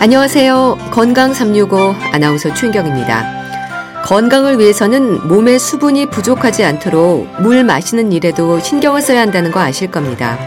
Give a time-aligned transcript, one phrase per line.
[0.00, 0.78] 안녕하세요.
[0.92, 4.02] 건강 365 아나운서 최인경입니다.
[4.04, 10.38] 건강을 위해서는 몸에 수분이 부족하지 않도록 물 마시는 일에도 신경을 써야 한다는 거 아실 겁니다.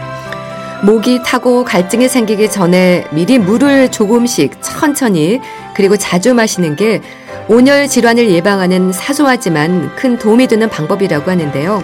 [0.82, 5.38] 목이 타고 갈증이 생기기 전에 미리 물을 조금씩 천천히
[5.74, 7.02] 그리고 자주 마시는 게
[7.46, 11.82] 온열 질환을 예방하는 사소하지만 큰 도움이 되는 방법이라고 하는데요.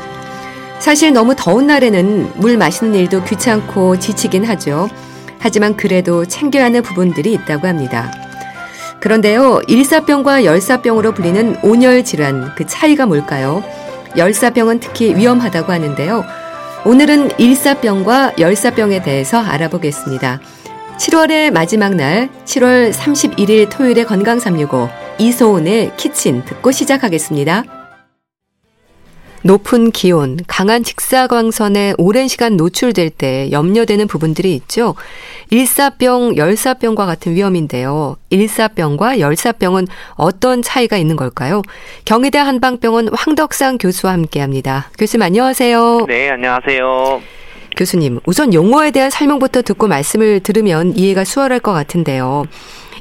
[0.78, 4.88] 사실 너무 더운 날에는 물 마시는 일도 귀찮고 지치긴 하죠.
[5.38, 8.12] 하지만 그래도 챙겨야 하는 부분들이 있다고 합니다.
[9.00, 13.62] 그런데요, 일사병과 열사병으로 불리는 온열 질환, 그 차이가 뭘까요?
[14.16, 16.24] 열사병은 특히 위험하다고 하는데요.
[16.84, 20.40] 오늘은 일사병과 열사병에 대해서 알아보겠습니다.
[20.98, 27.77] 7월의 마지막 날, 7월 31일 토요일의 건강 365, 이소은의 키친 듣고 시작하겠습니다.
[29.42, 34.94] 높은 기온, 강한 직사광선에 오랜 시간 노출될 때 염려되는 부분들이 있죠.
[35.50, 38.16] 일사병, 열사병과 같은 위험인데요.
[38.30, 41.62] 일사병과 열사병은 어떤 차이가 있는 걸까요?
[42.04, 44.90] 경희대 한방병원 황덕상 교수와 함께 합니다.
[44.98, 46.06] 교수님 안녕하세요.
[46.08, 47.22] 네, 안녕하세요.
[47.76, 52.44] 교수님, 우선 용어에 대한 설명부터 듣고 말씀을 들으면 이해가 수월할 것 같은데요.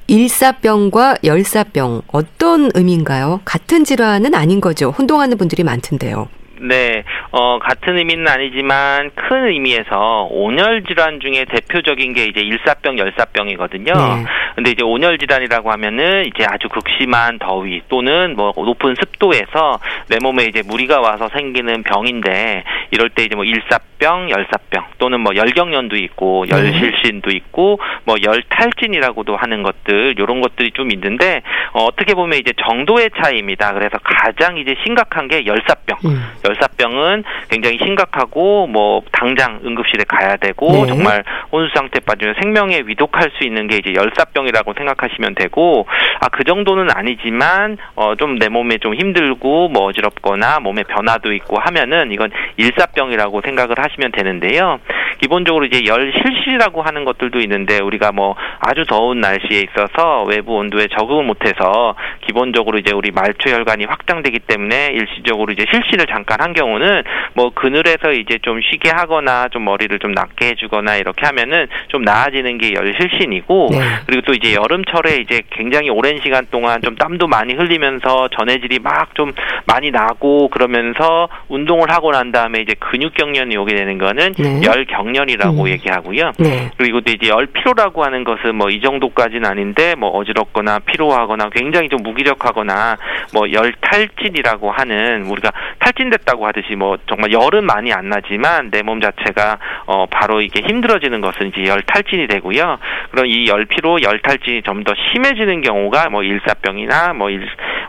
[0.08, 3.42] 일사병과 열사병 어떤 의미인가요?
[3.44, 4.92] 같은 질환은 아닌 거죠.
[4.98, 6.30] 혼동하는 분들이 많던데요.
[6.60, 13.94] 네, 어, 같은 의미는 아니지만 큰 의미에서 온열 질환 중에 대표적인 게 이제 일사병, 열사병이거든요.
[13.94, 14.26] 네.
[14.56, 20.46] 근데 이제 온열 질환이라고 하면은 이제 아주 극심한 더위 또는 뭐 높은 습도에서 내 몸에
[20.46, 26.46] 이제 무리가 와서 생기는 병인데 이럴 때 이제 뭐 일사병, 열사병 또는 뭐 열경련도 있고
[26.50, 26.58] 네.
[26.58, 31.42] 열실신도 있고 뭐 열탈진이라고도 하는 것들 이런 것들이 좀 있는데
[31.74, 33.74] 어, 어떻게 보면 이제 정도의 차이입니다.
[33.74, 35.98] 그래서 가장 이제 심각한 게 열사병.
[36.06, 36.24] 음.
[36.48, 40.88] 열사병은 굉장히 심각하고 뭐 당장 응급실에 가야 되고 네.
[40.88, 45.86] 정말 혼수 상태 빠지면 생명에 위독할 수 있는 게 이제 열사병이라고 생각하시면 되고
[46.22, 51.58] 아 그 정도는 아니지만 어 좀 내 몸에 좀 힘들고 뭐 어지럽거나 몸에 변화도 있고
[51.60, 54.80] 하면은 이건 일사병이라고 생각을 하시면 되는데요.
[55.20, 60.88] 기본적으로 이제 열 실시라고 하는 것들도 있는데 우리가 뭐 아주 더운 날씨에 있어서 외부 온도에
[60.96, 61.96] 적응을 못해서
[62.28, 67.04] 기본적으로 이제 우리 말초 혈관이 확장되기 때문에 일시적으로 이제 실시를 잠깐 한 경우는
[67.34, 72.58] 뭐 그늘에서 이제 좀 쉬게 하거나 좀 머리를 좀 낮게 해주거나 이렇게 하면은 좀 나아지는
[72.58, 73.80] 게 열실신이고 네.
[74.06, 79.08] 그리고 또 이제 여름철에 이제 굉장히 오랜 시간 동안 좀 땀도 많이 흘리면서 전해질이 막
[79.16, 79.32] 좀
[79.66, 84.62] 많이 나고 그러면서 운동을 하고 난 다음에 이제 근육 경련이 오게 되는 거는 네.
[84.64, 85.68] 열 경련이라고 음.
[85.70, 86.34] 얘기하고요.
[86.38, 86.70] 네.
[86.78, 91.90] 그리고 또 이제 열 피로라고 하는 것은 뭐 이 정도까지는 아닌데 뭐 어지럽거나 피로하거나 굉장히
[91.90, 92.98] 좀 무기력하거나
[93.34, 98.82] 뭐 열 탈진이라고 하는 우리가 탈진됐다 고 하듯이 뭐 정말 열은 많이 안 나지만 내
[98.84, 102.78] 몸 자체가 어 바로 이게 힘들어지는 것은 이제 열 탈진이 되고요.
[103.12, 107.42] 그럼 이 열 피로 열 탈진이 좀 더 심해지는 경우가 뭐 일사병이나 뭐 일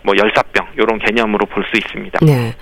[0.05, 2.19] 뭐 열사병 이런 개념으로 볼 수 있습니다.
[2.23, 2.55] 네.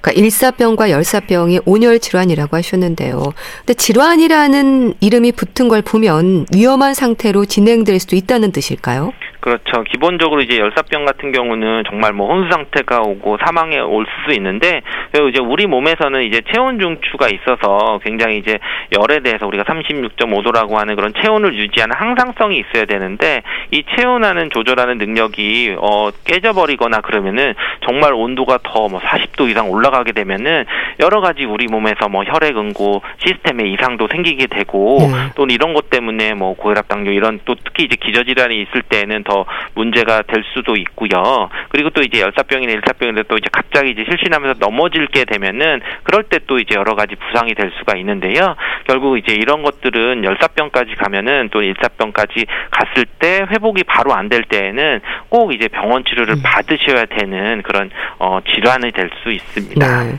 [0.00, 3.32] 그러니까 일사병과 열사병이 온열 질환이라고 하셨는데요.
[3.58, 9.12] 근데 질환이라는 이름이 붙은 걸 보면 위험한 상태로 진행될 수도 있다는 뜻일까요?
[9.44, 9.82] 그렇죠.
[9.82, 14.80] 기본적으로 이제 열사병 같은 경우는 정말 뭐 혼수 상태가 오고 사망에 올 수 있는데
[15.12, 18.58] 그리고 이제 우리 몸에서는 이제 체온 중추가 있어서 굉장히 이제
[18.92, 25.76] 열에 대해서 우리가 36.5도라고 하는 그런 체온을 유지하는 항상성이 있어야 되는데 이 체온하는 조절하는 능력이
[25.78, 27.54] 어 깨져버리거나 그러면은
[27.86, 30.66] 정말 온도가 더 뭐 40도 이상 올라가게 되면은
[31.00, 35.32] 여러 가지 우리 몸에서 뭐 혈액 응고 시스템에 이상도 생기게 되고 네.
[35.34, 39.33] 또는 이런 것 때문에 뭐 고혈압 당뇨 이런 또 특히 이제 기저질환이 있을 때는 더
[39.74, 41.48] 문제가 될 수도 있고요.
[41.70, 46.58] 그리고 또 이제 열사병이나 일사병인데 또 이제 갑자기 이제 실신하면서 넘어질게 되면은 그럴 때 또
[46.58, 48.54] 이제 여러 가지 부상이 될 수가 있는데요.
[48.86, 55.00] 결국 이제 이런 것들은 열사병까지 가면은 또 일사병까지 갔을 때 회복이 바로 안 될 때에는
[55.28, 56.42] 꼭 이제 병원 치료를 음.
[56.42, 60.04] 받으셔야 되는 그런 어 질환이 될 수 있습니다.
[60.04, 60.18] 네.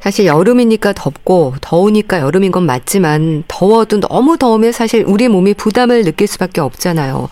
[0.00, 6.26] 사실 여름이니까 덥고 더우니까 여름인 건 맞지만 더워도 너무 더우면 사실 우리 몸이 부담을 느낄
[6.26, 7.28] 수밖에 없잖아요.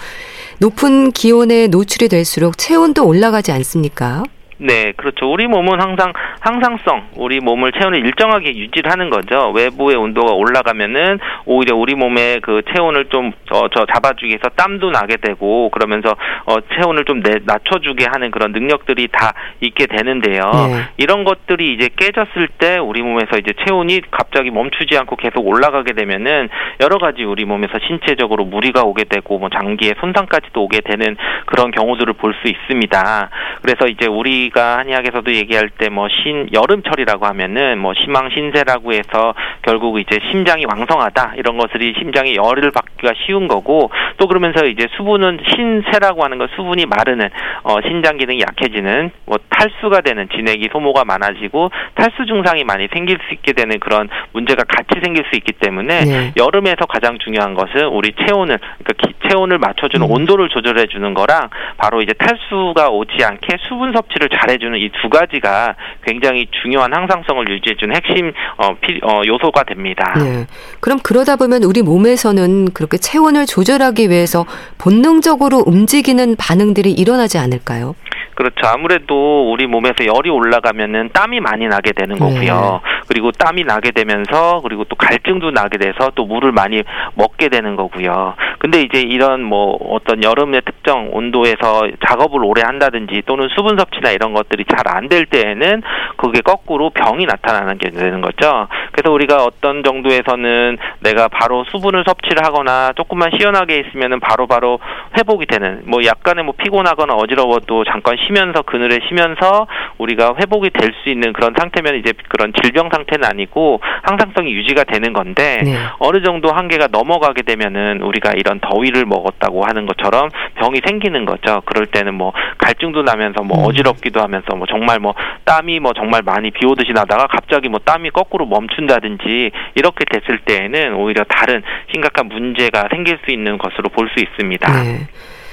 [0.60, 4.24] 높은 기온에 노출이 될수록 체온도 올라가지 않습니까?
[4.62, 5.30] 네, 그렇죠.
[5.30, 9.50] 우리 몸은 항상 항상성, 우리 몸을 체온을 일정하게 유지를 하는 거죠.
[9.52, 15.16] 외부의 온도가 올라가면은 오히려 우리 몸의 그 체온을 좀 어, 저 잡아주기 위해서 땀도 나게
[15.16, 16.14] 되고 그러면서
[16.44, 20.42] 어, 체온을 좀 내, 낮춰주게 하는 그런 능력들이 다 있게 되는데요.
[20.52, 20.84] 네.
[20.98, 26.48] 이런 것들이 이제 깨졌을 때 우리 몸에서 이제 체온이 갑자기 멈추지 않고 계속 올라가게 되면은
[26.80, 31.16] 여러 가지 우리 몸에서 신체적으로 무리가 오게 되고 뭐 장기에 손상까지도 오게 되는
[31.46, 33.30] 그런 경우들을 볼 수 있습니다.
[33.62, 39.34] 그래서 이제 우리 우리가 한의학에서도 얘기할 때 뭐 신 여름철이라고 하면은 뭐 심왕 신세라고 해서
[39.62, 45.40] 결국 이제 심장이 왕성하다 이런 것들이 심장이 열을 받기가 쉬운 거고 또 그러면서 이제 수분은
[45.48, 47.30] 신세라고 하는 건 수분이 마르는
[47.62, 53.34] 어 신장 기능이 약해지는 뭐 탈수가 되는 진액이 소모가 많아지고 탈수 증상이 많이 생길 수
[53.34, 56.32] 있게 되는 그런 문제가 같이 생길 수 있기 때문에 네.
[56.36, 60.10] 여름에서 가장 중요한 것은 우리 체온을 그러니까 체온을 맞춰주는 음.
[60.10, 65.08] 온도를 조절해 주는 거랑 바로 이제 탈수가 오지 않게 수분 섭취를 잘 해주는 이 두
[65.08, 70.14] 가지가 굉장히 중요한 항상성을 유지해주는 핵심 어, 피, 어, 요소가 됩니다.
[70.18, 70.46] 네.
[70.80, 74.44] 그럼 그러다 보면 우리 몸에서는 그렇게 체온을 조절하기 위해서
[74.78, 77.94] 본능적으로 움직이는 반응들이 일어나지 않을까요?
[78.40, 78.66] 그렇죠.
[78.72, 82.18] 아무래도 우리 몸에서 열이 올라가면은 땀이 많이 나게 되는 네.
[82.18, 82.80] 거고요.
[82.82, 82.90] 네.
[83.06, 86.82] 그리고 땀이 나게 되면서 그리고 또 갈증도 나게 돼서 또 물을 많이
[87.16, 88.34] 먹게 되는 거고요.
[88.58, 94.32] 근데 이제 이런 뭐 어떤 여름의 특정 온도에서 작업을 오래 한다든지 또는 수분 섭취나 이런
[94.32, 95.82] 것들이 잘 안 될 때에는
[96.16, 98.68] 그게 거꾸로 병이 나타나는 게 되는 거죠.
[98.92, 104.78] 그래서 우리가 어떤 정도에서는 내가 바로 수분을 섭취를 하거나 조금만 시원하게 있으면은 바로바로
[105.18, 109.66] 회복이 되는 뭐 약간의 뭐 피곤하거나 어지러워도 잠깐 쉬 면서 그늘에 쉬면서
[109.98, 115.12] 우리가 회복이 될 수 있는 그런 상태면 이제 그런 질병 상태는 아니고 항상성이 유지가 되는
[115.12, 115.76] 건데 네.
[115.98, 121.62] 어느 정도 한계가 넘어가게 되면은 우리가 이런 더위를 먹었다고 하는 것처럼 병이 생기는 거죠.
[121.64, 123.64] 그럴 때는 뭐 갈증도 나면서 뭐 음.
[123.66, 128.10] 어지럽기도 하면서 뭐 정말 뭐 땀이 뭐 정말 많이 비 오듯이 나다가 갑자기 뭐 땀이
[128.10, 131.62] 거꾸로 멈춘다든지 이렇게 됐을 때에는 오히려 다른
[131.92, 134.82] 심각한 문제가 생길 수 있는 것으로 볼 수 있습니다.
[134.82, 135.06] 네.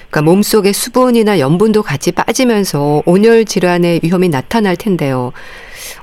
[0.09, 5.33] 그러니까 몸속에 수분이나 염분도 같이 빠지면서 온열 질환의 위험이 나타날 텐데요.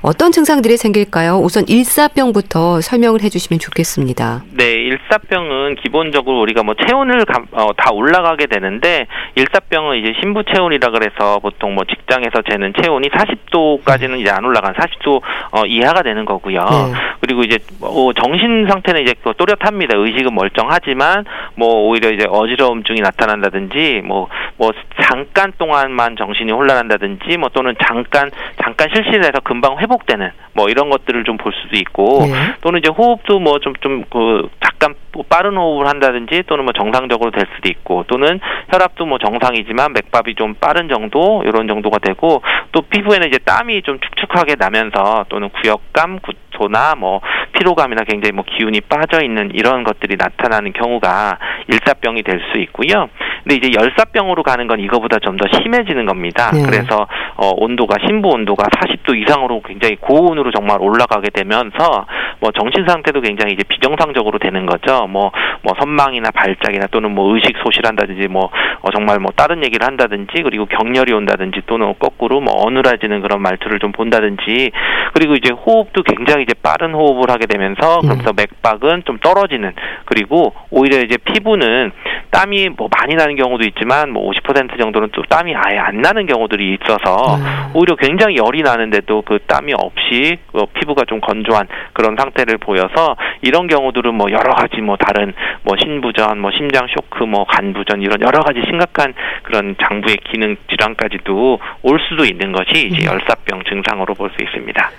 [0.01, 1.37] 어떤 증상들이 생길까요?
[1.37, 4.43] 우선 일사병부터 설명을 해주시면 좋겠습니다.
[4.51, 10.91] 네, 일사병은 기본적으로 우리가 뭐 체온을 가, 어, 다 올라가게 되는데 일사병은 이제 신부 체온이라
[10.91, 15.21] 그래서 보통 뭐 직장에서 재는 체온이 40도까지는 이제 안 올라간 40도
[15.51, 16.59] 어, 이하가 되는 거고요.
[16.59, 16.93] 네.
[17.21, 19.95] 그리고 이제 뭐 정신 상태는 이제 또렷합니다.
[19.97, 24.71] 의식은 멀쩡하지만 뭐 오히려 이제 어지러움증이 나타난다든지 뭐뭐 뭐
[25.01, 31.37] 잠깐 동안만 정신이 혼란한다든지 뭐 또는 잠깐 잠깐 실신해서 금방 회복되는 뭐 이런 것들을 좀
[31.37, 32.33] 볼 수도 있고 네.
[32.61, 37.69] 또는 이제 호흡도 뭐 좀 좀그잠 깐 빠른 호흡을 한다든지 또는 뭐 정상적으로 될 수도
[37.69, 38.39] 있고 또는
[38.69, 42.41] 혈압도 뭐 정상이지만 맥박이 좀 빠른 정도 이런 정도가 되고
[42.71, 47.21] 또 피부에는 이제 땀이 좀 축축하게 나면서 또는 구역감, 구토나 뭐
[47.53, 51.37] 피로감이나 굉장히 뭐 기운이 빠져 있는 이런 것들이 나타나는 경우가
[51.67, 53.09] 일사병이 될 수 있고요.
[53.43, 56.51] 근데 이제 열사병으로 가는 건 이거보다 좀 더 심해지는 겁니다.
[56.53, 56.63] 네.
[56.65, 62.05] 그래서 어 온도가 신부 온도가 40도 이상으로 굉장히 고온으로 정말 올라가게 되면서
[62.39, 65.04] 뭐 정신 상태도 굉장히 이제 비정상적으로 되는 거죠.
[65.07, 65.31] 뭐뭐
[65.63, 68.49] 뭐 선망이나 발작이나 또는 뭐 의식 소실한다든지 뭐
[68.81, 73.79] 어, 정말 뭐 다른 얘기를 한다든지 그리고 격렬이 온다든지 또는 거꾸로 뭐 어눌해지는 그런 말투를
[73.79, 74.71] 좀 본다든지
[75.13, 78.01] 그리고 이제 호흡도 굉장히 이제 빠른 호흡을 하게 되면서 음.
[78.01, 79.73] 그러면서 맥박은 좀 떨어지는
[80.05, 81.91] 그리고 오히려 이제 피부는
[82.31, 86.77] 땀이 뭐 많이 나는 경우도 있지만 뭐 50% 정도는 또 땀이 아예 안 나는 경우들이
[86.81, 87.71] 있어서 음.
[87.73, 93.67] 오히려 굉장히 열이 나는데도 그 땀이 없이 그 피부가 좀 건조한 그런 상태를 보여서 이런
[93.67, 95.33] 경우들은 뭐 여러 가지 뭐 다른
[95.63, 101.59] 뭐 신부전, 뭐 심장 쇼크, 뭐 간부전 이런 여러 가지 심각한 그런 장부의 기능 질환까지도
[101.83, 103.13] 올 수도 있는 것이 이제 음.
[103.13, 104.91] 열사병 증상으로 볼 수 있습니다.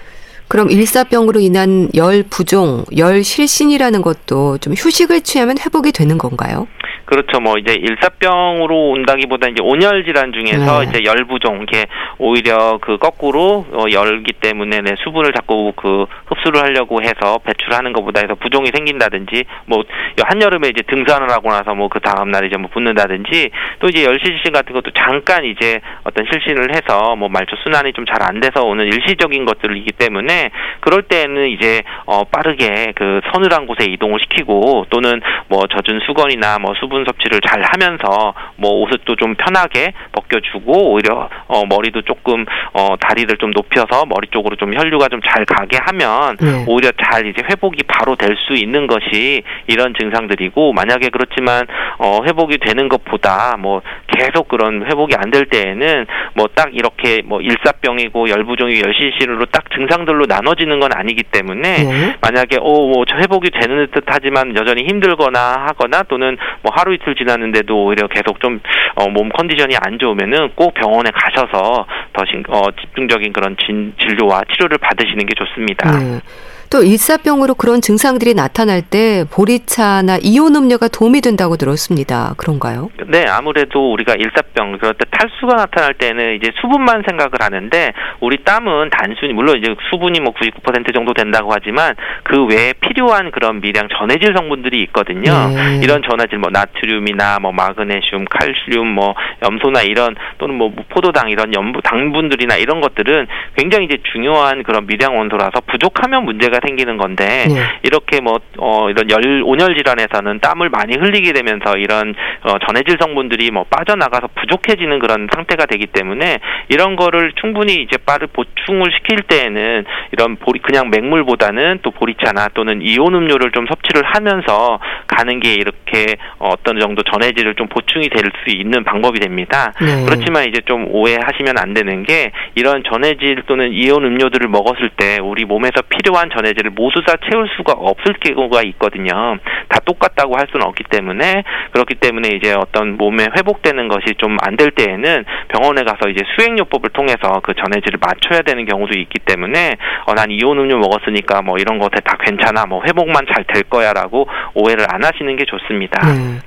[0.49, 6.69] 그럼 일사병으로 인한 열 부종, 열 실신이라는 것도 좀 휴식을 취하면 회복이 되는 건가요?
[7.07, 7.41] 그렇죠.
[7.41, 10.89] 뭐 이제 일사병으로 온다기보다 이제 온열 질환 중에서 네.
[10.91, 11.87] 이제 열부종 이게
[12.19, 18.21] 오히려 그 거꾸로 어, 열기 때문에 내 수분을 자꾸 그 흡수를 하려고 해서 배출하는 것보다
[18.21, 19.83] 해서 부종이 생긴다든지 뭐
[20.23, 24.53] 한여름에 이제 등산을 하고 나서 뭐 그 다음 날 이제 뭐 붓는다든지 또 이제 열실신
[24.53, 28.85] 같은 것도 잠깐 이제 어떤 실신을 해서 뭐 말초 순환이 좀 잘 안 돼서 오는
[28.87, 35.67] 일시적인 것들이기 때문에 그럴 때는 이제 어 빠르게 그 서늘한 곳에 이동을 시키고 또는 뭐
[35.67, 41.67] 젖은 수건이나 뭐 수분 수분 섭취를 잘 하면서 뭐 옷도 좀 편하게 벗겨주고 오히려 어
[41.67, 46.65] 머리도 조금 어 다리를 좀 높여서 머리 쪽으로 좀 혈류가 좀 잘 가게 하면 네.
[46.69, 51.67] 오히려 잘 이제 회복이 바로 될 수 있는 것이 이런 증상들이고 만약에 그렇지만
[51.99, 57.41] 어 회복이 되는 것보다 뭐 계속 그런 회복이 안 될 때에는 뭐 딱 이렇게 뭐
[57.41, 62.17] 일사병이고 열부종이 열실신으로 딱 증상들로 나눠지는 건 아니기 때문에 네.
[62.21, 68.41] 만약에 어뭐 회복이 되는 듯하지만 여전히 힘들거나 하거나 또는 뭐 하루 이틀 지났는데도 오히려 계속
[68.41, 68.61] 좀몸
[68.97, 74.79] 어, 컨디션이 안 좋으면은 꼭 병원에 가셔서 더 신, 어, 집중적인 그런 진, 진료와 치료를
[74.79, 75.99] 받으시는 게 좋습니다.
[75.99, 76.21] 네.
[76.71, 82.35] 또 일사병으로 그런 증상들이 나타날 때 보리차나 이온 음료가 도움이 된다고 들었습니다.
[82.37, 82.91] 그런가요?
[83.07, 88.91] 네, 아무래도 우리가 일사병 그럴 때 탈수가 나타날 때는 이제 수분만 생각을 하는데 우리 땀은
[88.91, 91.95] 단순히 물론 이제 수분이 뭐 99% 정도 된다고 하지만
[92.25, 95.49] 그 외에 필요한 그런 미량 전해질 성분들이 있거든요.
[95.49, 95.81] 네.
[95.83, 101.83] 이런 전해질 뭐 나트륨이나 뭐 마그네슘, 칼슘, 뭐 염소나 이런 또는 뭐 포도당 이런 염분
[101.83, 107.55] 당분들이나 이런 것들은 굉장히 이제 중요한 그런 미량 원소라서 부족하면 문제가 생기는 건데 네.
[107.83, 113.51] 이렇게 뭐 어, 이런 열 온열 질환에서는 땀을 많이 흘리게 되면서 이런 어, 전해질 성분들이
[113.51, 119.85] 뭐 빠져나가서 부족해지는 그런 상태가 되기 때문에 이런 거를 충분히 이제 빠르 보충을 시킬 때에는
[120.13, 126.17] 이런 보리 그냥 맹물보다는 또 보리차나 또는 이온 음료를 좀 섭취를 하면서 가는 게 이렇게
[126.39, 129.73] 어떤 정도 전해질을 좀 보충이 될 수 있는 방법이 됩니다.
[129.81, 130.05] 네.
[130.05, 135.45] 그렇지만 이제 좀 오해하시면 안 되는 게 이런 전해질 또는 이온 음료들을 먹었을 때 우리
[135.45, 139.39] 몸에서 필요한 전해 질을 모두 다 채울 수가 없을 경우가 있거든요.
[139.69, 144.57] 다 똑같다고 할 수는 없기 때문에 그렇기 때문에 이제 어떤 몸에 회복되는 것이 좀 안
[144.57, 149.77] 될 때에는 병원에 가서 이제 수행요법을 통해서 그 전해질을 맞춰야 되는 경우도 있기 때문에
[150.07, 154.27] 어, 난 이온 음료 먹었으니까 뭐 이런 것에 다 괜찮아 뭐 회복만 잘 될 거야라고
[154.55, 156.01] 오해를 안 하시는 게 좋습니다.
[156.13, 156.39] 네.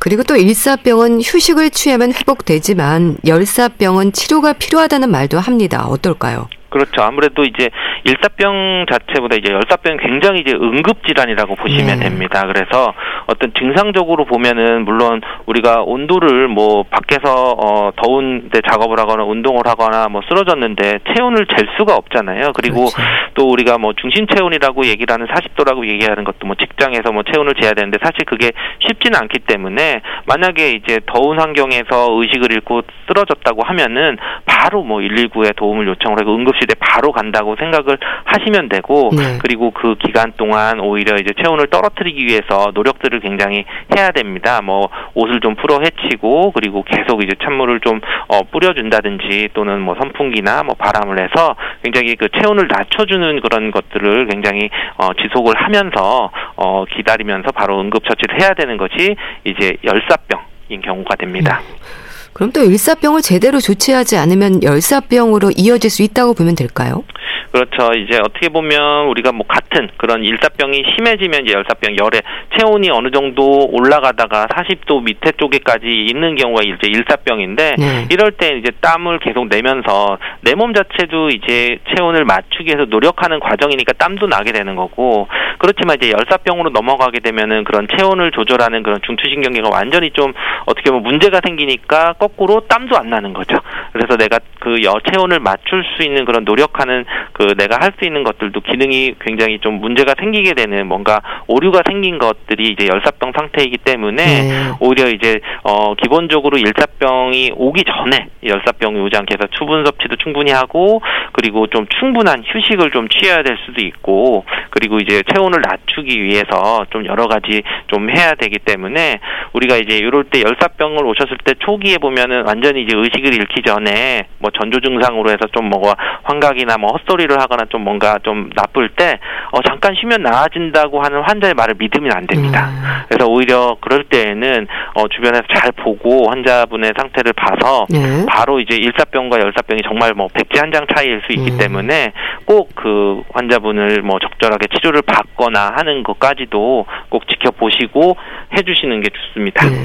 [0.00, 5.86] 그리고 또 일사병은 휴식을 취하면 회복되지만 열사병은 치료가 필요하다는 말도 합니다.
[5.86, 6.48] 어떨까요?
[6.68, 7.02] 그렇죠.
[7.02, 7.70] 아무래도 이제
[8.04, 12.08] 일사병 자체보다 이제 열사병은 굉장히 이제 응급 질환이라고 보시면 네.
[12.08, 12.42] 됩니다.
[12.46, 12.92] 그래서
[13.26, 20.08] 어떤 증상적으로 보면은 물론 우리가 온도를 뭐 밖에서 어 더운 데 작업을 하거나 운동을 하거나
[20.08, 22.52] 뭐 쓰러졌는데 체온을 잴 수가 없잖아요.
[22.54, 23.02] 그리고 그렇죠.
[23.34, 27.72] 또 우리가 뭐 중심 체온이라고 얘기를 하는 40도라고 얘기하는 것도 뭐 직장에서 뭐 체온을 재야
[27.72, 28.52] 되는데 사실 그게
[28.86, 35.86] 쉽지는 않기 때문에 만약에 이제 더운 환경에서 의식을 잃고 쓰러졌다고 하면은 바로 뭐 119에 도움을
[35.88, 39.38] 요청을 하고 응급 응급실에 바로 간다고 생각을 하시면 되고 네.
[39.40, 43.64] 그리고 그 기간 동안 오히려 이제 체온을 떨어뜨리기 위해서 노력들을 굉장히
[43.96, 44.60] 해야 됩니다.
[44.62, 50.64] 뭐 옷을 좀 풀어 헤치고 그리고 계속 이제 찬물을 좀 어, 뿌려준다든지 또는 뭐 선풍기나
[50.64, 57.52] 뭐 바람을 해서 굉장히 그 체온을 낮춰주는 그런 것들을 굉장히 어, 지속을 하면서 어, 기다리면서
[57.52, 61.60] 바로 응급처치를 해야 되는 것이 이제 열사병인 경우가 됩니다.
[61.62, 62.07] 음.
[62.38, 67.02] 그럼 또 일사병을 제대로 조치하지 않으면 열사병으로 이어질 수 있다고 보면 될까요?
[67.50, 67.92] 그렇죠.
[67.98, 72.20] 이제 어떻게 보면 우리가 뭐 같은 그런 일사병이 심해지면 이제 열사병 열에
[72.56, 78.06] 체온이 어느 정도 올라가다가 40도 밑에 쪽에까지 있는 경우가 이제 일사병인데 네.
[78.10, 83.92] 이럴 때 이제 땀을 계속 내면서 내 몸 자체도 이제 체온을 맞추기 위해서 노력하는 과정이니까
[83.94, 85.28] 땀도 나게 되는 거고
[85.58, 90.32] 그렇지만 이제 열사병으로 넘어가게 되면은 그런 체온을 조절하는 그런 중추신경계가 완전히 좀
[90.66, 93.56] 어떻게 보면 문제가 생기니까 거 꾸로 땀도 안 나는 거죠.
[93.92, 98.60] 그래서 내가 그 체온을 맞출 수 있는 그런 노력하는 그 내가 할 수 있는 것들도
[98.60, 104.50] 기능이 굉장히 좀 문제가 생기게 되는 뭔가 오류가 생긴 것들이 이제 열사병 상태이기 때문에 네.
[104.80, 111.02] 오히려 이제 어 기본적으로 일사병이 오기 전에 열사병이 오지 않게 해서 수분 섭취도 충분히 하고
[111.32, 117.04] 그리고 좀 충분한 휴식을 좀 취해야 될 수도 있고 그리고 이제 체온을 낮추기 위해서 좀
[117.06, 119.18] 여러 가지 좀 해야 되기 때문에
[119.52, 124.26] 우리가 이제 이럴 때 열사병을 오셨을 때 초기에 보면 은 완전히 이제 의식을 잃기 전에
[124.38, 129.18] 뭐 전조 증상으로 해서 좀 뭐가 환각이나 뭐 헛소리를 하거나 좀 뭔가 좀 나쁠 때
[129.52, 132.68] 어, 잠깐 쉬면 나아진다고 하는 환자의 말을 믿으면 안 됩니다.
[132.70, 133.04] 음.
[133.08, 138.24] 그래서 오히려 그럴 때에는 어, 주변에서 잘 보고 환자분의 상태를 봐서 네.
[138.26, 141.58] 바로 이제 일사병과 열사병이 정말 뭐 백지 한 장 차이일 수 있기 음.
[141.58, 142.12] 때문에
[142.46, 148.16] 꼭 그 환자분을 뭐 적절하게 치료를 받거나 하는 것까지도 꼭 지켜보시고
[148.56, 149.68] 해주시는 게 좋습니다.
[149.68, 149.76] 네.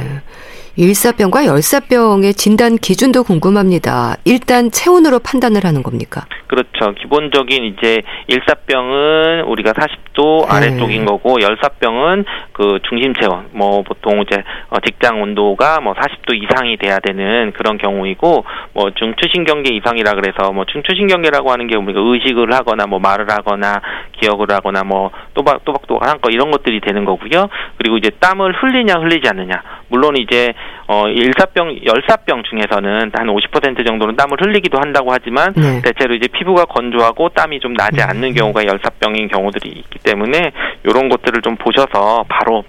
[0.75, 4.15] 일사병과 열사병의 진단 기준도 궁금합니다.
[4.25, 6.25] 일단 체온으로 판단을 하는 겁니까?
[6.47, 6.93] 그렇죠.
[6.93, 11.05] 기본적인 이제 일사병은 우리가 40도 아래쪽인 네.
[11.05, 16.99] 거고 열사병은 그 중심 체온 뭐 보통 이제 어, 직장 온도가 뭐 40도 이상이 돼야
[16.99, 22.99] 되는 그런 경우이고 뭐 중추신경계 이상이라 그래서 뭐 중추신경계라고 하는 게 우리가 의식을 하거나 뭐
[22.99, 23.81] 말을 하거나
[24.19, 27.49] 기억을 하거나 뭐 또박 또박또박 한거 이런 것들이 되는 거고요.
[27.77, 30.53] 그리고 이제 땀을 흘리냐 흘리지 않느냐 물론 이제
[30.93, 35.81] 어 일사병 열사병 중에서는 한 50% 정도는 땀을 흘리기도 한다고 하지만 네.
[35.81, 38.09] 대체로 이제 피부가 건조하고 땀이 좀 나지 음.
[38.09, 40.51] 않는 경우가 열사병인 경우들이 있기 때문에
[40.83, 42.63] 이런 것들을 좀 보셔서 바로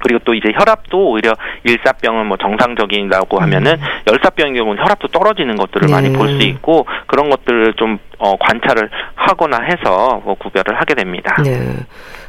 [0.00, 3.86] 그리고 또 이제 혈압도 오히려 일사병은 뭐 정상적이라고 하면은 음.
[4.10, 5.92] 열사병인 경우는 혈압도 떨어지는 것들을 네.
[5.92, 11.36] 많이 볼 수 있고 그런 것들을 좀 어, 관찰을 하거나 해서 뭐 구별을 하게 됩니다.
[11.42, 11.58] 네.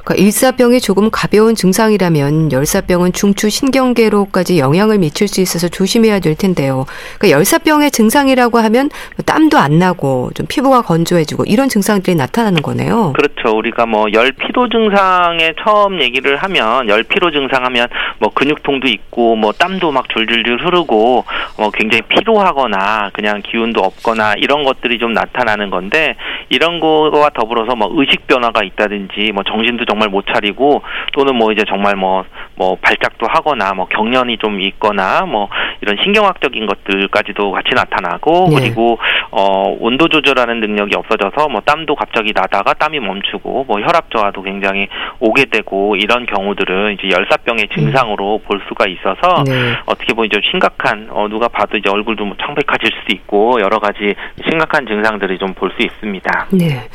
[0.03, 6.85] 그러니까 일사병이 조금 가벼운 증상이라면 열사병은 중추 신경계로까지 영향을 미칠 수 있어서 조심해야 될 텐데요.
[7.17, 13.13] 그러니까 열사병의 증상이라고 하면 뭐 땀도 안 나고 좀 피부가 건조해지고 이런 증상들이 나타나는 거네요.
[13.13, 13.55] 그렇죠.
[13.57, 17.87] 우리가 뭐 열 피로 증상에 처음 얘기를 하면 열 피로 증상하면
[18.19, 21.23] 뭐 근육통도 있고 뭐 땀도 막 줄줄줄 흐르고
[21.57, 26.15] 뭐 굉장히 피로하거나 그냥 기운도 없거나 이런 것들이 좀 나타나는 건데
[26.49, 30.81] 이런 거와 더불어서 뭐 의식 변화가 있다든지 뭐 정신도 정말 못 차리고
[31.13, 32.25] 또는 뭐 이제 정말 뭐뭐
[32.55, 35.49] 뭐 발작도 하거나 뭐 경련이 좀 있거나 뭐
[35.81, 38.55] 이런 신경학적인 것들까지도 같이 나타나고 네.
[38.59, 38.99] 그리고
[39.31, 44.87] 어 온도 조절하는 능력이 없어져서 뭐 땀도 갑자기 나다가 땀이 멈추고 뭐 혈압 저하도 굉장히
[45.19, 47.75] 오게 되고 이런 경우들은 이제 열사병의 음.
[47.75, 48.47] 증상으로 음.
[48.47, 49.73] 볼 수가 있어서 네.
[49.85, 54.13] 어떻게 보면 좀 심각한 어 누가 봐도 이제 얼굴도 뭐 창백해질 수도 있고 여러 가지
[54.47, 56.47] 심각한 증상들이 좀 볼수 있습니다.
[56.51, 56.89] 네.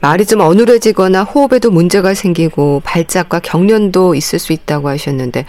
[0.00, 5.44] 말이 좀 어눌해지거나 호흡에도 문제가 생기고 발작과 경련도 있을 수 있다고 하셨는데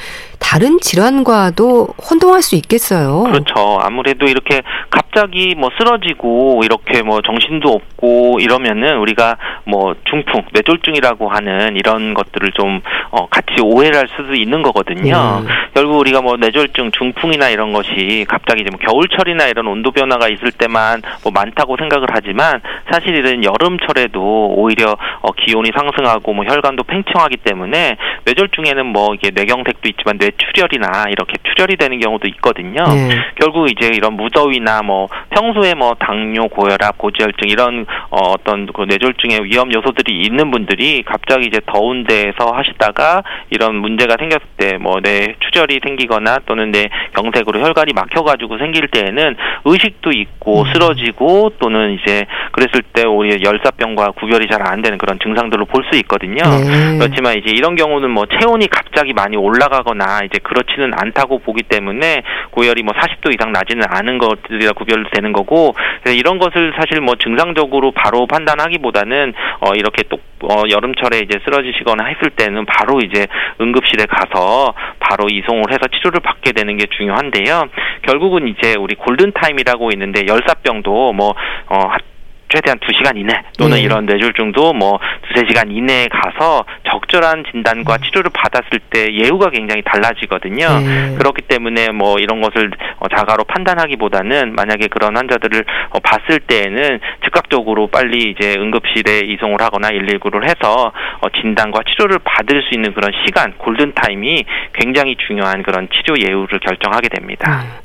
[0.51, 3.23] 다른 질환과도 혼동할 수 있겠어요.
[3.23, 3.79] 그렇죠.
[3.81, 11.77] 아무래도 이렇게 갑자기 뭐 쓰러지고 이렇게 뭐 정신도 없고 이러면은 우리가 뭐 중풍, 뇌졸중이라고 하는
[11.77, 12.81] 이런 것들을 좀
[13.11, 15.41] 어, 같이 오해를 할 수도 있는 거거든요.
[15.41, 15.47] 음.
[15.73, 20.51] 결국 우리가 뭐 뇌졸중, 중풍이나 이런 것이 갑자기 이제 뭐 겨울철이나 이런 온도 변화가 있을
[20.51, 22.59] 때만 뭐 많다고 생각을 하지만
[22.91, 29.87] 사실 이런 여름철에도 오히려 어, 기온이 상승하고 뭐 혈관도 팽창하기 때문에 뇌졸중에는 뭐 이게 뇌경색도
[29.87, 32.83] 있지만 뇌 출혈이나 이렇게 출혈이 되는 경우도 있거든요.
[32.83, 33.09] 네.
[33.39, 39.45] 결국 이제 이런 무더위나 뭐 평소에 뭐 당뇨, 고혈압, 고지혈증 이런 어, 어떤 그 뇌졸중의
[39.45, 45.35] 위험 요소들이 있는 분들이 갑자기 이제 더운 데에서 하시다가 이런 문제가 생겼을 때 뭐 뇌
[45.39, 50.73] 출혈이 생기거나 또는 뇌 경색으로 혈관이 막혀가지고 생길 때에는 의식도 있고 음.
[50.73, 55.97] 쓰러지고 또는 이제 그랬을 때 오히려 열사병과 구별이 잘 안 되는 그런 증상들로 볼 수
[56.01, 56.43] 있거든요.
[56.43, 56.99] 네.
[56.99, 62.83] 그렇지만 이제 이런 경우는 뭐 체온이 갑자기 많이 올라가거나 이제 그렇지는 않다고 보기 때문에 고열이
[62.83, 65.75] 뭐 40도 이상 나지는 않은 것들이라 구별되는 거고
[66.07, 72.31] 이런 것을 사실 뭐 증상적으로 바로 판단하기보다는 어 이렇게 또 어, 여름철에 이제 쓰러지시거나 했을
[72.31, 73.27] 때는 바로 이제
[73.59, 77.69] 응급실에 가서 바로 이송을 해서 치료를 받게 되는 게 중요한데요.
[78.03, 81.35] 결국은 이제 우리 골든 타임이라고 있는데 열사병도 뭐
[81.67, 81.91] 어,
[82.53, 83.83] 최대한 2시간 이내 또는 네.
[83.83, 87.97] 이런 뇌졸중도 뭐 두세 시간 이내에 가서 적절한 진단과 음.
[88.03, 90.67] 치료를 받았을 때 예후가 굉장히 달라지거든요.
[90.79, 91.15] 네.
[91.17, 97.87] 그렇기 때문에 뭐 이런 것을 어, 자가로 판단하기보다는 만약에 그런 환자들을 어, 봤을 때에는 즉각적으로
[97.87, 103.53] 빨리 이제 응급실에 이송을 하거나 119를 해서 어, 진단과 치료를 받을 수 있는 그런 시간
[103.57, 107.63] 골든 타임이 굉장히 중요한 그런 치료 예후를 결정하게 됩니다.
[107.63, 107.81] 네.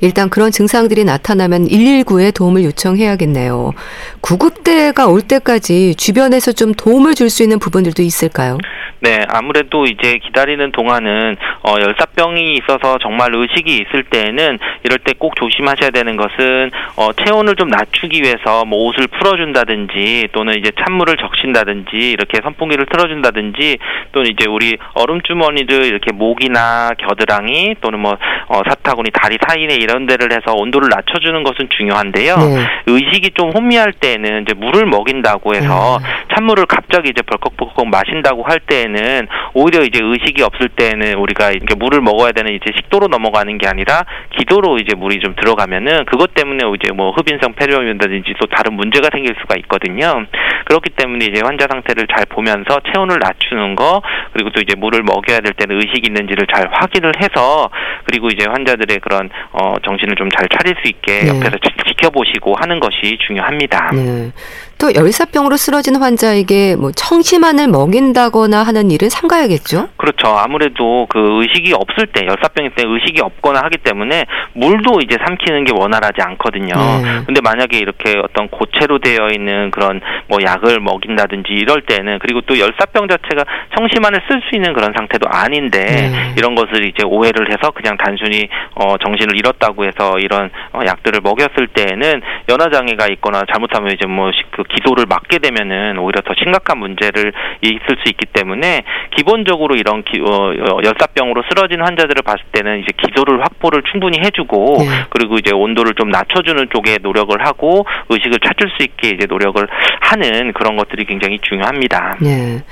[0.00, 3.72] 일단 그런 증상들이 나타나면 119에 도움을 요청해야겠네요.
[4.20, 8.56] 구급대가 올 때까지 주변에서 좀 도움을 줄 수 있는 부분들도 있을까요?
[9.00, 15.34] 네, 아무래도 이제 기다리는 동안은 어, 열사병이 있어서 정말 의식이 있을 때에는 이럴 때 꼭
[15.36, 22.10] 조심하셔야 되는 것은 어, 체온을 좀 낮추기 위해서 뭐 옷을 풀어준다든지 또는 이제 찬물을 적신다든지
[22.10, 23.78] 이렇게 선풍기를 틀어준다든지
[24.12, 28.16] 또는 이제 우리 얼음 주머니를 이렇게 목이나 겨드랑이 또는 뭐
[28.48, 32.36] 어, 사타구니 다리 사이에 이런 데를 해서 온도를 낮춰주는 것은 중요한데요.
[32.36, 32.66] 네.
[32.86, 36.34] 의식이 좀 혼미할 때는 이제 물을 먹인다고 해서 네.
[36.34, 42.00] 찬물을 갑자기 이제 벌컥벌컥 마신다고 할 때에는 오히려 이제 의식이 없을 때는 우리가 이렇게 물을
[42.00, 44.02] 먹어야 되는 이제 식도로 넘어가는 게 아니라
[44.36, 49.34] 기도로 이제 물이 좀 들어가면은 그것 때문에 이제 뭐 흡인성 폐렴이라든지 또 다른 문제가 생길
[49.40, 50.26] 수가 있거든요.
[50.64, 55.40] 그렇기 때문에 이제 환자 상태를 잘 보면서 체온을 낮추는 거 그리고 또 이제 물을 먹여야
[55.40, 57.70] 될 때는 의식이 있는지를 잘 확인을 해서
[58.04, 61.28] 그리고 이제 환자들의 그런 어 정신을 좀 잘 차릴 수 있게 네.
[61.28, 61.56] 옆에서
[61.88, 63.90] 지켜보시고 하는 것이 중요합니다.
[63.94, 64.30] 네.
[64.78, 69.88] 또 열사병으로 쓰러진 환자에게 뭐 청심환을 먹인다거나 하는 일은 삼가야겠죠?
[69.96, 70.28] 그렇죠.
[70.28, 75.72] 아무래도 그 의식이 없을 때 열사병일 때 의식이 없거나 하기 때문에 물도 이제 삼키는 게
[75.74, 76.74] 원활하지 않거든요.
[76.74, 77.22] 네.
[77.24, 82.58] 근데 만약에 이렇게 어떤 고체로 되어 있는 그런 뭐 약을 먹인다든지 이럴 때는 그리고 또
[82.58, 83.44] 열사병 자체가
[83.76, 86.34] 청심환을 쓸 수 있는 그런 상태도 아닌데 네.
[86.36, 91.66] 이런 것을 이제 오해를 해서 그냥 단순히 어 정신을 잃었다고 해서 이런 어 약들을 먹였을
[91.68, 97.96] 때에는 연화 장애가 있거나 잘못하면 이제 뭐그 기도를 막게 되면은 오히려 더 심각한 문제를 있을
[98.02, 98.84] 수 있기 때문에
[99.16, 104.76] 기본적으로 이런 기, 어, 어, 열사병으로 쓰러진 환자들을 봤을 때는 이제 기도를 확보를 충분히 해주고
[104.80, 104.86] 네.
[105.10, 109.66] 그리고 이제 온도를 좀 낮춰주는 쪽에 노력을 하고 의식을 찾을 수 있게 이제 노력을
[110.00, 112.18] 하는 그런 것들이 굉장히 중요합니다.
[112.20, 112.62] 네.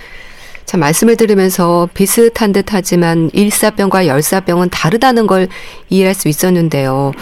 [0.64, 5.46] 참 말씀을 들으면서 비슷한 듯하지만 일사병과 열사병은 다르다는 걸
[5.90, 7.12] 이해할 수 있었는데요.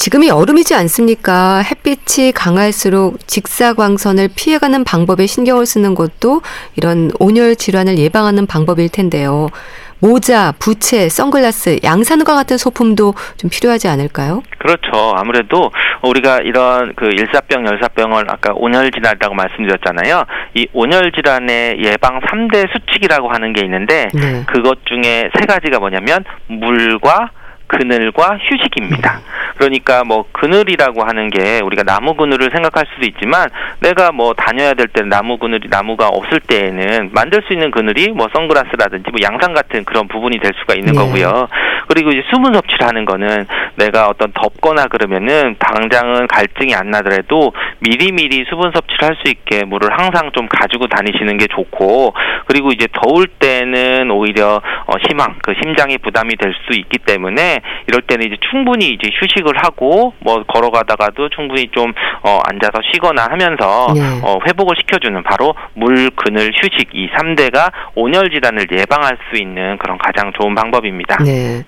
[0.00, 1.58] 지금이 여름이지 않습니까?
[1.58, 6.40] 햇빛이 강할수록 직사광선을 피해가는 방법에 신경을 쓰는 것도
[6.74, 9.50] 이런 온열 질환을 예방하는 방법일 텐데요.
[9.98, 14.42] 모자, 부채, 선글라스, 양산과 같은 소품도 좀 필요하지 않을까요?
[14.56, 15.12] 그렇죠.
[15.16, 15.70] 아무래도
[16.02, 20.24] 우리가 이런 그 일사병, 열사병을 아까 온열 질환이라고 말씀드렸잖아요.
[20.54, 24.44] 이 온열 질환의 예방 3대 수칙이라고 하는 게 있는데 네.
[24.46, 27.32] 그것 중에 세 가지가 뭐냐면 물과
[27.70, 29.20] 그늘과 휴식입니다.
[29.56, 33.48] 그러니까 뭐 그늘이라고 하는 게 우리가 나무 그늘을 생각할 수도 있지만
[33.80, 38.26] 내가 뭐 다녀야 될 때는 나무 그늘이 나무가 없을 때에는 만들 수 있는 그늘이 뭐
[38.34, 40.98] 선글라스라든지 뭐 양산 같은 그런 부분이 될 수가 있는 네.
[40.98, 41.48] 거고요.
[41.86, 48.46] 그리고 이제 수분 섭취를 하는 거는 내가 어떤 덥거나 그러면은 당장은 갈증이 안 나더라도 미리미리
[48.48, 52.14] 수분 섭취를 할 수 있게 물을 항상 좀 가지고 다니시는 게 좋고
[52.46, 58.02] 그리고 이제 더울 때는 오히려 어 심한 그 심장이 부담이 될 수 있기 때문에 이럴
[58.02, 61.92] 때는 이제 충분히 이제 휴식을 하고 뭐 걸어가다가도 충분히 좀
[62.22, 64.00] 어, 앉아서 쉬거나 하면서 네.
[64.22, 69.98] 어, 회복을 시켜주는 바로 물, 그늘, 휴식 이 3대가 온열 질환을 예방할 수 있는 그런
[69.98, 71.16] 가장 좋은 방법입니다.
[71.24, 71.64] 네.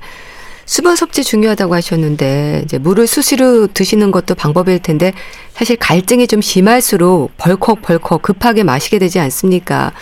[0.65, 5.13] 수분 섭취 중요하다고 하셨는데 이제 물을 수시로 드시는 것도 방법일 텐데
[5.51, 9.93] 사실 갈증이 좀 심할수록 벌컥벌컥 급하게 마시게 되지 않습니까?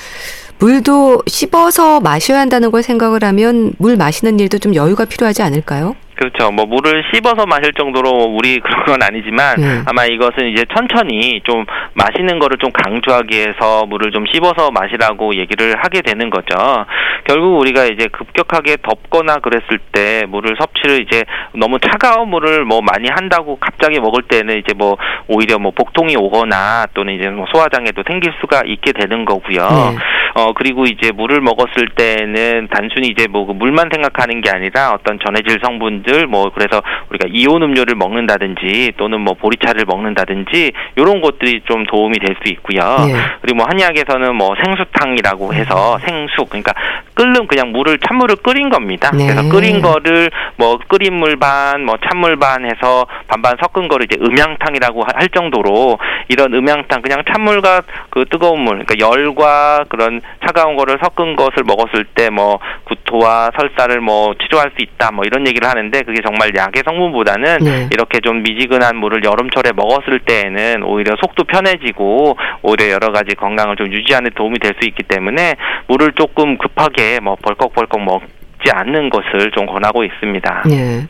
[0.61, 5.97] 물도 씹어서 마셔야 한다는 걸 생각을 하면 물 마시는 일도 좀 여유가 필요하지 않을까요?
[6.21, 6.51] 그렇죠.
[6.51, 9.83] 뭐 물을 씹어서 마실 정도로 물이 그런 건 아니지만 네.
[9.87, 15.75] 아마 이것은 이제 천천히 좀 마시는 거를 좀 강조하기 위해서 물을 좀 씹어서 마시라고 얘기를
[15.83, 16.85] 하게 되는 거죠.
[17.25, 23.09] 결국 우리가 이제 급격하게 덥거나 그랬을 때 물을 섭취를 이제 너무 차가운 물을 뭐 많이
[23.09, 28.35] 한다고 갑자기 먹을 때는 이제 뭐 오히려 뭐 복통이 오거나 또는 이제 뭐 소화장애도 생길
[28.43, 29.63] 수가 있게 되는 거고요.
[29.63, 29.97] 네.
[30.35, 35.61] 어 그리고 이제 물을 먹었을 때는 단순히 이제 뭐그 물만 생각하는 게 아니라 어떤 전해질
[35.63, 42.19] 성분들 뭐 그래서 우리가 이온 음료를 먹는다든지 또는 뭐 보리차를 먹는다든지 이런 것들이 좀 도움이
[42.19, 42.81] 될 수 있고요.
[43.07, 43.15] 네.
[43.43, 46.73] 그리고 뭐 한의학에서는 뭐 생수탕이라고 해서 생수 그러니까
[47.15, 49.11] 끓는 그냥 물을 찬물을 끓인 겁니다.
[49.13, 49.27] 네.
[49.27, 54.17] 그래서 끓인 거를 뭐 끓인 물 반, 뭐 찬물 반 해서 반반 섞은 거를 이제
[54.21, 60.99] 음양탕이라고 할 정도로 이런 음양탕 그냥 찬물과 그 뜨거운 물 그러니까 열과 그런 차가운 거를
[61.03, 66.00] 섞은 것을 먹었을 때 뭐 구토와 설사를 뭐 치료할 수 있다 뭐 이런 얘기를 하는데
[66.05, 67.89] 그게 정말 약의 성분보다는 네.
[67.93, 73.93] 이렇게 좀 미지근한 물을 여름철에 먹었을 때에는 오히려 속도 편해지고 오히려 여러 가지 건강을 좀
[73.93, 75.57] 유지하는 데 도움이 될 수 있기 때문에
[75.89, 80.63] 물을 조금 급하게 뭐 벌컥벌컥 먹지 않는 것을 좀 권하고 있습니다.
[80.69, 81.07] 네.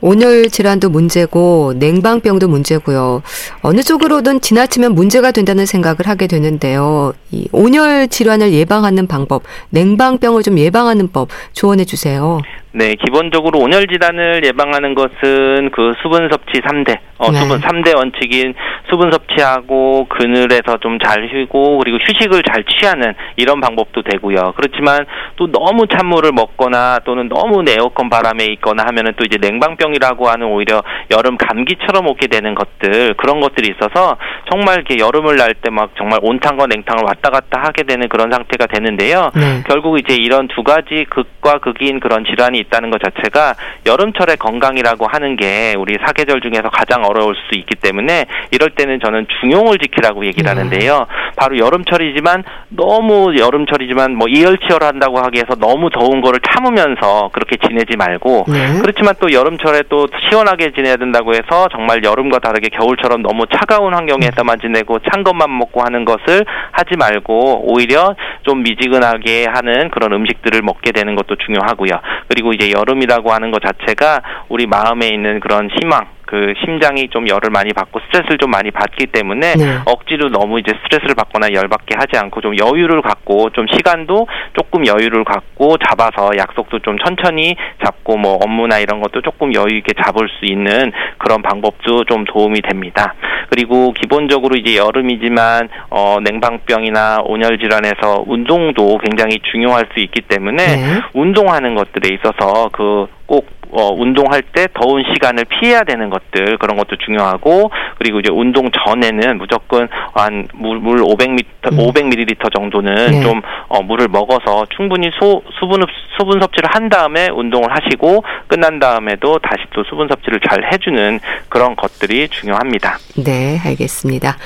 [0.00, 3.22] 온열 질환도 문제고 냉방병도 문제고요.
[3.62, 7.12] 어느 쪽으로든 지나치면 문제가 된다는 생각을 하게 되는데요.
[7.32, 12.40] 이 온열 질환을 예방하는 방법, 냉방병을 좀 예방하는 법 조언해 주세요.
[12.78, 17.38] 네, 기본적으로 온열 질환을 예방하는 것은 그 수분 섭취 3대, 어, 네.
[17.38, 18.54] 수분 3대 원칙인
[18.88, 24.52] 수분 섭취하고 그늘에서 좀 잘 쉬고 그리고 휴식을 잘 취하는 이런 방법도 되고요.
[24.56, 30.46] 그렇지만 또 너무 찬물을 먹거나 또는 너무 에어컨 바람에 있거나 하면은 또 이제 냉방병이라고 하는
[30.48, 34.16] 오히려 여름 감기처럼 오게 되는 것들 그런 것들이 있어서
[34.50, 38.66] 정말 이렇게 여름을 날 때 막 정말 온탕과 냉탕을 왔다 갔다 하게 되는 그런 상태가
[38.66, 39.30] 되는데요.
[39.34, 39.62] 네.
[39.66, 43.54] 결국 이제 이런 두 가지 극과 극인 그런 질환이 있다는 것 자체가
[43.86, 49.26] 여름철의 건강이라고 하는 게 우리 사계절 중에서 가장 어려울 수 있기 때문에 이럴 때는 저는
[49.40, 50.48] 중용을 지키라고 얘기를 네.
[50.48, 51.06] 하는데요.
[51.36, 58.44] 바로 여름철이지만 너무 여름철이지만 뭐 이열치열한다고 하기 위해서 너무 더운 거를 참으면서 그렇게 지내지 말고
[58.48, 58.78] 네.
[58.80, 64.60] 그렇지만 또 여름철에 또 시원하게 지내야 된다고 해서 정말 여름과 다르게 겨울처럼 너무 차가운 환경에서만
[64.60, 70.92] 지내고 찬 것만 먹고 하는 것을 하지 말고 오히려 좀 미지근하게 하는 그런 음식들을 먹게
[70.92, 71.90] 되는 것도 중요하고요.
[72.28, 77.48] 그리고 이제 여름이라고 하는 것 자체가 우리 마음에 있는 그런 희망 그 심장이 좀 열을
[77.50, 79.78] 많이 받고 스트레스를 좀 많이 받기 때문에 네.
[79.86, 85.24] 억지로 너무 이제 스트레스를 받거나 열받게 하지 않고 좀 여유를 갖고 좀 시간도 조금 여유를
[85.24, 90.44] 갖고 잡아서 약속도 좀 천천히 잡고 뭐 업무나 이런 것도 조금 여유 있게 잡을 수
[90.44, 93.14] 있는 그런 방법도 좀 도움이 됩니다.
[93.48, 101.00] 그리고 기본적으로 이제 여름이지만 어 냉방병이나 온열 질환에서 운동도 굉장히 중요할 수 있기 때문에 네.
[101.14, 107.70] 운동하는 것들에 있어서 그꼭 어, 운동할 때 더운 시간을 피해야 되는 것들 그런 것도 중요하고
[107.98, 111.78] 그리고 이제 운동 전에는 무조건 한 물물 500m 음.
[111.78, 113.22] 500ml 정도는 네.
[113.22, 115.82] 좀 어, 물을 먹어서 충분히 소, 수분
[116.18, 121.76] 수분 섭취를 한 다음에 운동을 하시고 끝난 다음에도 다시 또 수분 섭취를 잘 해주는 그런
[121.76, 122.98] 것들이 중요합니다.
[123.24, 124.36] 네, 알겠습니다.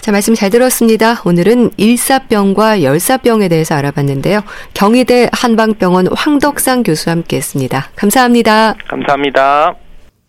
[0.00, 1.20] 자, 말씀 잘 들었습니다.
[1.24, 4.42] 오늘은 일사병과 열사병에 대해서 알아봤는데요.
[4.74, 7.90] 경희대 한방병원 황덕상 교수와 함께 했습니다.
[7.96, 8.74] 감사합니다.
[8.88, 9.74] 감사합니다.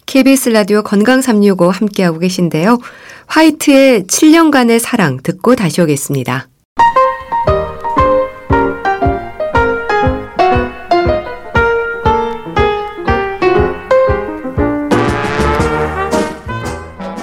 [0.06, 2.80] KBS 라디오 건강 365 함께하고 계신데요.
[3.28, 6.48] 화이트의 7년간의 사랑 듣고 다시 오겠습니다.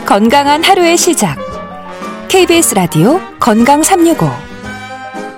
[0.07, 1.46] 건강한 하루의 시작.
[2.29, 4.27] KBS 라디오 건강 365.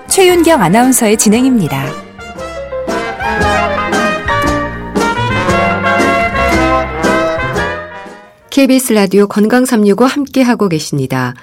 [0.08, 1.84] 최윤경 아나운서의 진행입니다.
[8.50, 11.34] KBS 라디오 건강 365 함께 하고 계십니다.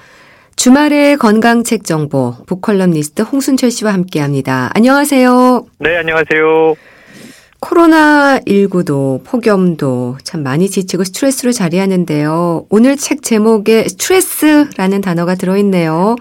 [0.56, 4.70] 주말의 건강책 정보 북컬럼니스트 홍순철 씨와 함께합니다.
[4.74, 5.66] 안녕하세요.
[5.78, 6.74] 네, 안녕하세요.
[7.60, 12.66] 코로나19도 폭염도 참 많이 지치고 스트레스로 자리하는데요.
[12.70, 16.16] 오늘 책 제목에 스트레스라는 단어가 들어있네요.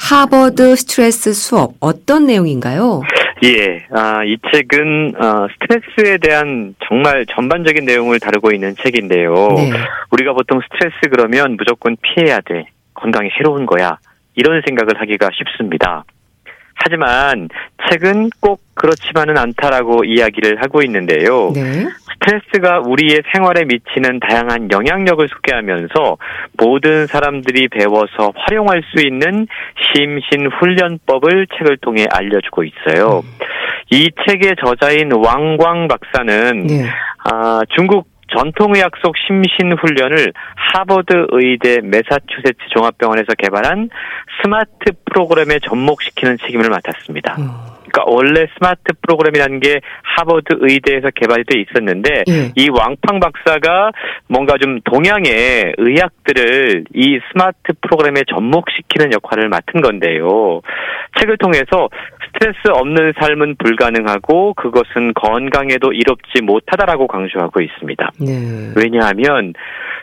[0.00, 3.02] 하버드 스트레스 수업 어떤 내용인가요?
[3.44, 9.34] 예, 아, 이 책은 어, 스트레스에 대한 정말 전반적인 내용을 다루고 있는 책인데요.
[9.56, 9.70] 네.
[10.10, 12.66] 우리가 보통 스트레스 그러면 무조건 피해야 돼.
[12.94, 13.98] 건강에 해로운 거야.
[14.34, 16.04] 이런 생각을 하기가 쉽습니다.
[16.78, 17.48] 하지만
[17.90, 21.50] 책은 꼭 그렇지만은 않다라고 이야기를 하고 있는데요.
[21.54, 21.86] 네.
[22.12, 26.16] 스트레스가 우리의 생활에 미치는 다양한 영향력을 소개하면서
[26.58, 29.46] 모든 사람들이 배워서 활용할 수 있는
[29.94, 33.22] 심신 훈련법을 책을 통해 알려주고 있어요.
[33.24, 33.38] 음.
[33.90, 36.84] 이 책의 저자인 왕광 박사는 네.
[37.24, 43.90] 아, 중국 전통의학 속 심신훈련을 하버드 의대 메사추세츠 종합병원에서 개발한
[44.42, 47.36] 스마트 프로그램에 접목시키는 책임을 맡았습니다.
[47.38, 47.78] 음.
[47.88, 52.52] 그러니까 원래 스마트 프로그램이라는 게 하버드 의대에서 개발이 돼 있었는데 예.
[52.54, 53.92] 이 왕팡 박사가
[54.28, 60.60] 뭔가 좀 동양의 의학들을 이 스마트 프로그램에 접목시키는 역할을 맡은 건데요.
[61.18, 61.88] 책을 통해서
[62.26, 68.10] 스트레스 없는 삶은 불가능하고 그것은 건강에도 이롭지 못하다라고 강조하고 있습니다.
[68.20, 68.72] 네.
[68.76, 69.54] 왜냐하면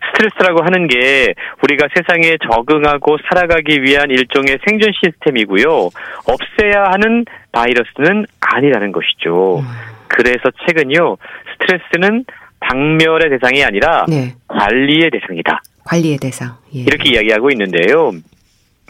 [0.07, 5.89] 스트레스라고 하는 게 우리가 세상에 적응하고 살아가기 위한 일종의 생존 시스템이고요.
[6.25, 9.59] 없애야 하는 바이러스는 아니라는 것이죠.
[9.59, 9.65] 음.
[10.07, 11.17] 그래서 최근요
[11.53, 12.25] 스트레스는
[12.59, 14.33] 박멸의 대상이 아니라 네.
[14.47, 15.61] 관리의 대상이다.
[15.85, 16.55] 관리의 대상.
[16.73, 16.79] 예.
[16.79, 18.11] 이렇게 이야기하고 있는데요.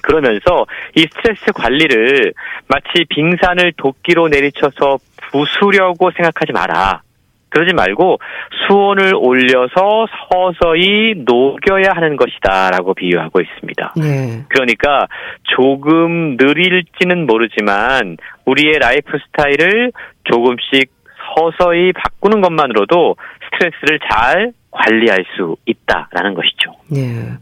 [0.02, 2.34] 그러면서 이 스트레스 관리를
[2.68, 5.00] 마치 빙산을 도끼로 내리쳐서
[5.32, 7.02] 부수려고 생각하지 마라.
[7.50, 8.20] 그러지 말고
[8.68, 13.94] 수온을 올려서 서서히 녹여야 하는 것이다라고 비유하고 있습니다.
[13.96, 14.44] 네.
[14.50, 15.08] 그러니까
[15.56, 19.92] 조금 느릴지는 모르지만 우리의 라이프 스타일을
[20.26, 20.92] 조금씩
[21.36, 26.76] 서서히 바꾸는 것만으로도 스트레스를 잘 관리할 수 있다라는 것이죠.
[26.90, 27.38] 네.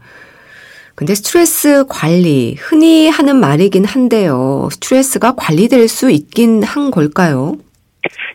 [0.94, 4.68] 근데 스트레스 관리 흔히 하는 말이긴 한데요.
[4.70, 7.56] 스트레스가 관리될 수 있긴 한 걸까요?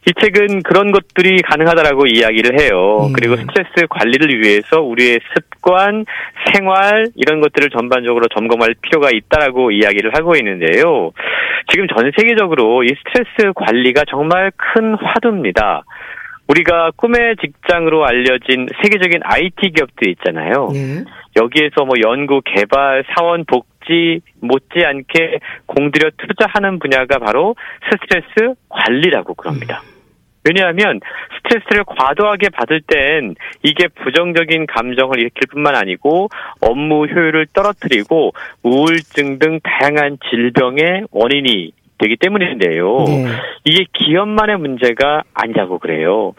[0.07, 3.07] 이 책은 그런 것들이 가능하다라고 이야기를 해요.
[3.07, 3.13] 음.
[3.13, 6.05] 그리고 스트레스 관리를 위해서 우리의 습관,
[6.53, 11.11] 생활 이런 것들을 전반적으로 점검할 필요가 있다라고 이야기를 하고 있는데요.
[11.71, 15.83] 지금 전 세계적으로 이 스트레스 관리가 정말 큰 화두입니다.
[16.47, 20.69] 우리가 꿈의 직장으로 알려진 세계적인 IT 기업들 있잖아요.
[20.73, 21.03] 네.
[21.35, 27.55] 여기에서 뭐 연구, 개발, 사원, 복지 못지않게 공들여 투자하는 분야가 바로
[27.91, 29.81] 스트레스 관리라고 그럽니다.
[29.83, 29.99] 음.
[30.45, 30.99] 왜냐하면
[31.37, 36.29] 스트레스를 과도하게 받을 땐 이게 부정적인 감정을 일으킬 뿐만 아니고
[36.61, 38.31] 업무 효율을 떨어뜨리고
[38.63, 43.03] 우울증 등 다양한 질병의 원인이 되기 때문인데요.
[43.05, 43.25] 네.
[43.65, 46.33] 이게 기업만의 문제가 아니라고 그래요.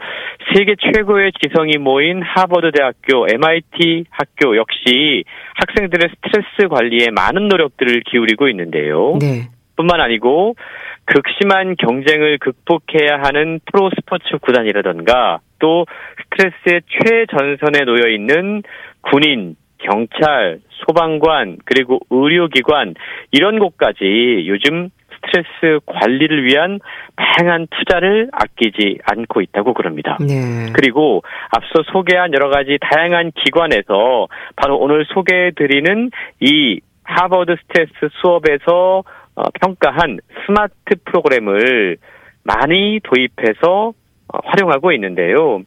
[0.53, 5.23] 세계 최고의 지성이 모인 하버드 대학교, MIT 학교 역시
[5.55, 9.17] 학생들의 스트레스 관리에 많은 노력들을 기울이고 있는데요.
[9.21, 9.49] 네.
[9.75, 10.55] 뿐만 아니고
[11.05, 15.85] 극심한 경쟁을 극복해야 하는 프로 스포츠 구단이라던가 또
[16.23, 18.63] 스트레스의 최전선에 놓여 있는
[19.01, 22.93] 군인, 경찰, 소방관, 그리고 의료기관,
[23.31, 24.89] 이런 곳까지 요즘
[25.21, 26.79] 스트레스 관리를 위한
[27.15, 30.17] 다양한 투자를 아끼지 않고 있다고 그럽니다.
[30.19, 30.71] 네.
[30.73, 39.03] 그리고 앞서 소개한 여러 가지 다양한 기관에서 바로 오늘 소개해드리는 이 하버드 스트레스 수업에서
[39.35, 41.97] 어, 평가한 스마트 프로그램을
[42.43, 43.93] 많이 도입해서 어,
[44.43, 45.61] 활용하고 있는데요.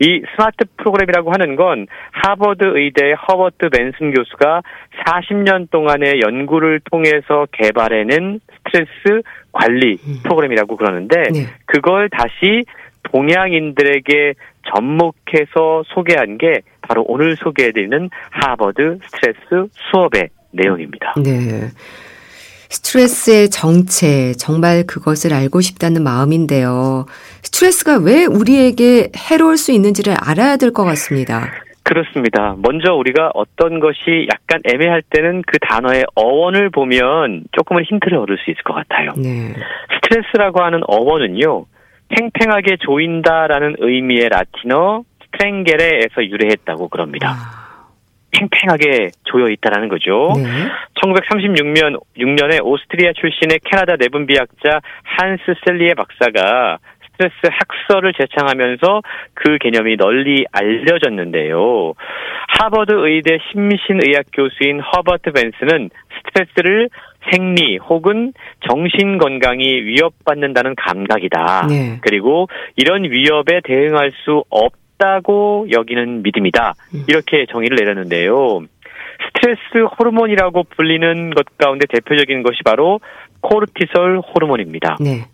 [0.00, 4.62] 이 스마트 프로그램이라고 하는 건 하버드 의대 허버트 벤슨 교수가
[5.06, 10.20] 40년 동안의 연구를 통해서 개발해낸 스트레스 관리 음.
[10.22, 11.46] 프로그램이라고 그러는데 네.
[11.66, 12.64] 그걸 다시
[13.04, 14.34] 동양인들에게
[14.74, 21.14] 접목해서 소개한 게 바로 오늘 소개해드리는 하버드 스트레스 수업의 내용입니다.
[21.22, 21.68] 네.
[22.70, 27.06] 스트레스의 정체, 정말 그것을 알고 싶다는 마음인데요.
[27.42, 31.50] 스트레스가 왜 우리에게 해로울 수 있는지를 알아야 될 것 같습니다.
[31.82, 32.54] 그렇습니다.
[32.58, 38.50] 먼저 우리가 어떤 것이 약간 애매할 때는 그 단어의 어원을 보면 조금은 힌트를 얻을 수
[38.52, 39.10] 있을 것 같아요.
[39.16, 39.52] 네.
[39.96, 41.66] 스트레스라고 하는 어원은요,
[42.10, 45.02] 팽팽하게 조인다라는 의미의 라틴어
[45.32, 47.30] 스트랭게레에서 유래했다고 그럽니다.
[47.30, 47.69] 아.
[48.32, 50.32] 팽팽하게 조여 있다라는 거죠.
[50.36, 50.44] 네.
[51.02, 56.78] 1936년 6년에 오스트리아 출신의 캐나다 내분비학자 한스 셀리에 박사가
[57.20, 59.02] 스트레스 학설을 제창하면서
[59.34, 61.92] 그 개념이 널리 알려졌는데요.
[62.48, 65.90] 하버드 의대 심신의학 교수인 허버트 벤스는
[66.24, 66.88] 스트레스를
[67.30, 68.32] 생리 혹은
[68.66, 71.66] 정신 건강이 위협받는다는 감각이다.
[71.68, 71.98] 네.
[72.00, 76.74] 그리고 이런 위협에 대응할 수 없 다고 여기는 믿음이다.
[76.94, 77.04] 음.
[77.08, 78.60] 이렇게 정의를 내렸는데요.
[79.26, 79.60] 스트레스
[79.98, 83.00] 호르몬이라고 불리는 것 가운데 대표적인 것이 바로
[83.40, 84.96] 코르티솔 호르몬입니다.
[85.00, 85.24] 네.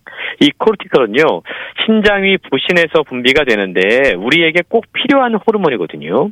[0.40, 1.42] 이 코르티솔은요,
[1.85, 6.31] 신장이 부신해서 분비가 되는데 우리에게 꼭 필요한 호르몬이거든요.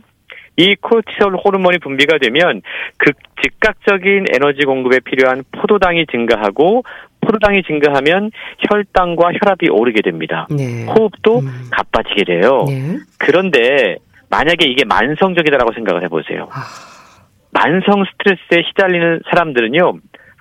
[0.57, 2.63] 이 코르티솔 호르몬이 분비가 되면
[2.97, 6.85] 극 즉각적인 에너지 공급에 필요한 포도당이 증가하고
[7.25, 8.31] 포도당이 증가하면
[8.69, 10.47] 혈당과 혈압이 오르게 됩니다.
[10.51, 10.85] 네.
[10.87, 11.69] 호흡도 음.
[11.71, 12.65] 가빠지게 돼요.
[12.69, 12.99] 네.
[13.19, 13.97] 그런데
[14.31, 16.49] 만약에 이게 만성적이다라고 생각을 해보세요.
[16.53, 16.63] 아...
[17.53, 19.93] 만성 스트레스에 시달리는 사람들은요,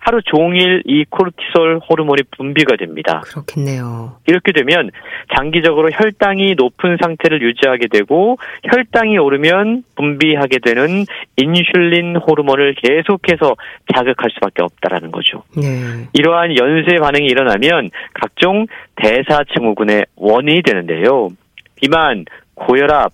[0.06, 3.22] 하루 종일 이 코르티솔 호르몬이 분비가 됩니다.
[3.24, 4.18] 그렇겠네요.
[4.28, 4.92] 이렇게 되면
[5.34, 11.06] 장기적으로 혈당이 높은 상태를 유지하게 되고 혈당이 오르면 분비하게 되는
[11.38, 13.56] 인슐린 호르몬을 계속해서
[13.96, 15.44] 자극할 수밖에 없다라는 거죠.
[15.56, 16.10] 네.
[16.12, 21.30] 이러한 연쇄 반응이 일어나면 각종 대사 증후군의 원인이 되는데요.
[21.76, 23.14] 비만, 고혈압,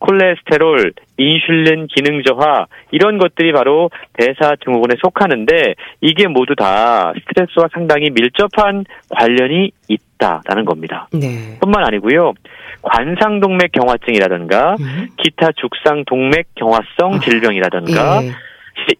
[0.00, 8.10] 콜레스테롤, 인슐린 기능 저하 이런 것들이 바로 대사 증후군에 속하는데 이게 모두 다 스트레스와 상당히
[8.10, 11.06] 밀접한 관련이 있다라는 겁니다.
[11.12, 11.58] 네.
[11.60, 12.32] 뿐만 아니고요.
[12.82, 15.08] 관상동맥 경화증이라든가 음.
[15.18, 18.30] 기타 죽상 동맥 경화성 아, 질병이라든가 예.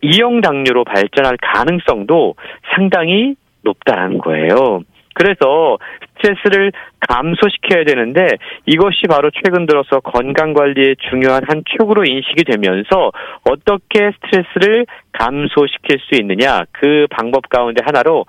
[0.02, 2.34] 이형 당뇨로 발전할 가능성도
[2.74, 4.82] 상당히 높다라는 거예요.
[5.14, 5.78] 그래서
[6.20, 6.72] 스트레스를
[7.08, 8.26] 감소시켜야 되는데
[8.66, 13.10] 이것이 바로 최근 들어서 건강 관리의 중요한 한 축으로 인식이 되면서
[13.44, 18.26] 어떻게 스트레스를 감소시킬 수 있느냐 그 방법 가운데 하나로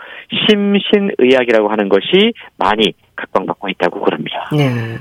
[0.47, 4.49] 심신의학이라고 하는 것이 많이 각광받고 있다고 그럽니다.
[4.51, 4.97] 네.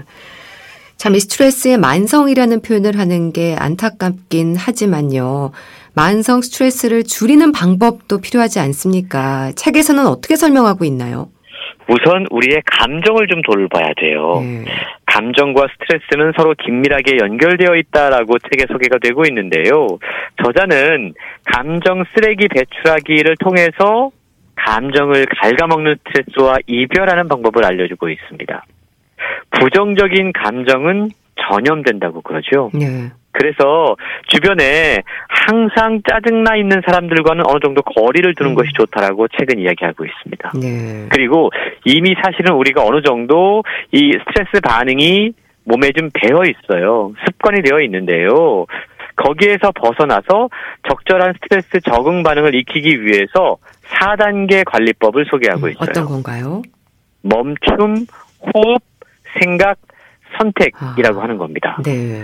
[0.97, 5.51] 참, 이 스트레스의 만성이라는 표현을 하는 게 안타깝긴 하지만요.
[5.95, 9.51] 만성 스트레스를 줄이는 방법도 필요하지 않습니까?
[9.57, 11.31] 책에서는 어떻게 설명하고 있나요?
[11.91, 14.39] 우선 우리의 감정을 좀 돌봐야 돼요.
[14.39, 14.65] 음.
[15.07, 19.99] 감정과 스트레스는 서로 긴밀하게 연결되어 있다라고 책에 소개가 되고 있는데요.
[20.43, 21.15] 저자는
[21.47, 24.11] 감정 쓰레기 배출하기를 통해서
[24.55, 28.65] 감정을 갉아먹는 스트레스와 이별하는 방법을 알려주고 있습니다.
[29.59, 32.71] 부정적인 감정은 전염된다고 그러죠.
[32.73, 33.11] 네.
[33.33, 33.97] 그래서
[34.29, 38.55] 주변에 항상 짜증나 있는 사람들과는 어느 정도 거리를 두는 음.
[38.55, 40.53] 것이 좋다라고 책은 이야기하고 있습니다.
[40.61, 41.09] 네.
[41.11, 41.51] 그리고
[41.85, 43.63] 이미 사실은 우리가 어느 정도
[43.93, 45.33] 이 스트레스 반응이
[45.65, 47.13] 몸에 좀 배어 있어요.
[47.27, 48.67] 습관이 되어 있는데요.
[49.17, 50.49] 거기에서 벗어나서
[50.89, 53.59] 적절한 스트레스 적응 반응을 익히기 위해서
[53.91, 55.89] 4단계 관리법을 소개하고 음, 있어요.
[55.91, 56.63] 어떤 건가요?
[57.23, 58.07] 멈춤,
[58.41, 58.83] 호흡,
[59.39, 59.77] 생각,
[60.39, 61.79] 선택이라고 아, 하는 겁니다.
[61.85, 62.23] 네.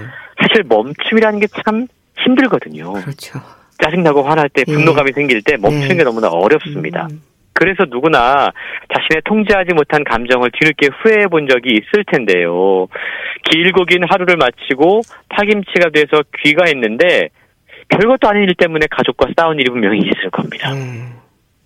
[0.57, 1.87] 사실 멈춤이라는 게 참
[2.19, 2.95] 힘들거든요.
[2.95, 3.41] 그렇죠.
[3.79, 4.73] 짜증나고 화날 때, 예.
[4.73, 5.13] 분노감이 예.
[5.13, 5.95] 생길 때 멈추는 예.
[5.97, 7.09] 게 너무나 어렵습니다.
[7.11, 7.21] 음.
[7.53, 8.53] 그래서 누구나
[8.93, 12.87] 자신의 통제하지 못한 감정을 뒤늦게 후회해 본 적이 있을 텐데요.
[13.51, 17.29] 길고 긴 하루를 마치고 파김치가 돼서 귀가했는데
[17.89, 20.73] 별것도 아닌 일 때문에 가족과 싸운 일이 분명히 있을 겁니다.
[20.73, 21.16] 음.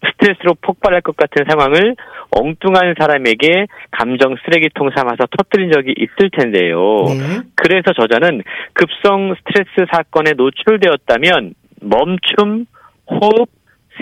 [0.06, 1.96] 스트레스로 폭발할 것 같은 상황을
[2.30, 7.04] 엉뚱한 사람에게 감정 쓰레기통 삼아서 터뜨린 적이 있을 텐데요.
[7.08, 7.40] 네.
[7.54, 12.66] 그래서 저자는 급성 스트레스 사건에 노출되었다면 멈춤,
[13.06, 13.48] 호흡,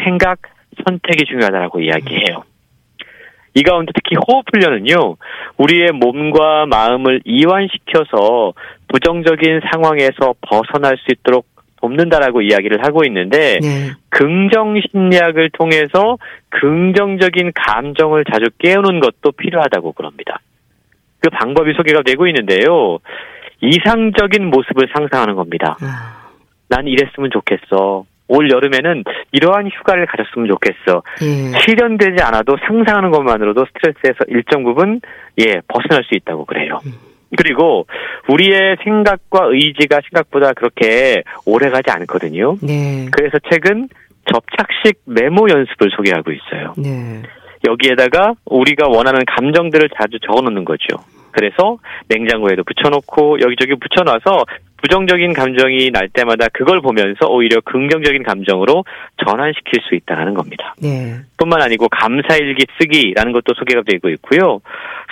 [0.05, 0.39] 생각,
[0.87, 2.45] 선택이 중요하다고 이야기해요.
[3.55, 5.17] 이 가운데 특히 호흡 훈련은요,
[5.57, 8.53] 우리의 몸과 마음을 이완시켜서
[8.89, 11.47] 부정적인 상황에서 벗어날 수 있도록
[11.81, 13.91] 돕는다라고 이야기를 하고 있는데 네.
[14.11, 16.19] 긍정 심리학을 통해서
[16.51, 20.41] 긍정적인 감정을 자주 깨우는 것도 필요하다고 그럽니다.
[21.21, 22.99] 그 방법이 소개가 되고 있는데요.
[23.61, 25.77] 이상적인 모습을 상상하는 겁니다.
[25.81, 26.29] 아.
[26.69, 28.05] 난 이랬으면 좋겠어.
[28.29, 31.03] 올 여름에는 이러한 휴가를 가졌으면 좋겠어.
[31.23, 31.59] 예.
[31.61, 35.01] 실현되지 않아도 상상하는 것만으로도 스트레스에서 일정 부분
[35.39, 36.79] 예 벗어날 수 있다고 그래요.
[36.85, 37.08] 음.
[37.37, 37.87] 그리고
[38.29, 42.57] 우리의 생각과 의지가 생각보다 그렇게 오래 가지 않거든요.
[42.63, 43.09] 네.
[43.13, 43.89] 그래서 책은
[44.33, 46.75] 접착식 메모 연습을 소개하고 있어요.
[46.77, 47.23] 네.
[47.67, 50.97] 여기에다가 우리가 원하는 감정들을 자주 적어 놓는 거죠.
[51.33, 54.45] 그래서 냉장고에도 붙여놓고 여기저기 붙여놔서
[54.81, 58.85] 부정적인 감정이 날 때마다 그걸 보면서 오히려 긍정적인 감정으로
[59.25, 60.75] 전환시킬 수 있다는 겁니다.
[60.81, 61.17] 네.
[61.37, 64.61] 뿐만 아니고 감사일기 쓰기라는 것도 소개가 되고 있고요.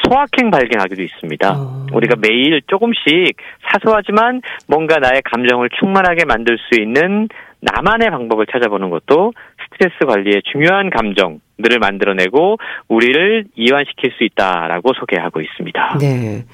[0.04, 1.52] 소확행 발견하기도 있습니다.
[1.56, 1.86] 어.
[1.92, 3.36] 우리가 매일 조금씩
[3.70, 7.28] 사소하지만 뭔가 나의 감정을 충만하게 만들 수 있는
[7.60, 9.32] 나만의 방법을 찾아보는 것도
[9.64, 12.58] 스트레스 관리의 중요한 감정들을 만들어내고
[12.88, 15.98] 우리를 이완시킬 수 있다라고 소개하고 있습니다.
[16.00, 16.44] 네.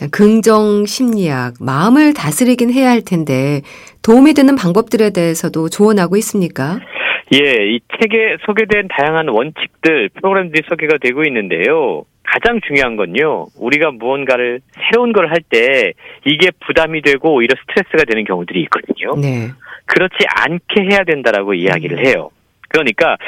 [0.00, 3.60] 자, 긍정 심리학, 마음을 다스리긴 해야 할 텐데
[4.02, 6.80] 도움이 되는 방법들에 대해서도 조언하고 있습니까?
[7.34, 7.38] 예,
[7.68, 12.04] 이 책에 소개된 다양한 원칙들, 프로그램들이 소개가 되고 있는데요.
[12.24, 15.92] 가장 중요한 건요, 우리가 무언가를 새로운 걸 할 때
[16.24, 19.16] 이게 부담이 되고 오히려 스트레스가 되는 경우들이 있거든요.
[19.20, 19.50] 네.
[19.84, 22.30] 그렇지 않게 해야 된다라고 이야기를 해요.
[22.70, 23.18] 그러니까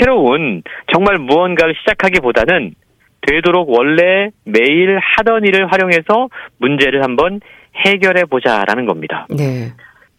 [0.00, 0.62] 새로운
[0.94, 2.74] 정말 무언가를 시작하기보다는
[3.22, 7.40] 되도록 원래 매일 하던 일을 활용해서 문제를 한번
[7.74, 9.26] 해결해 보자라는 겁니다.
[9.30, 9.72] 네.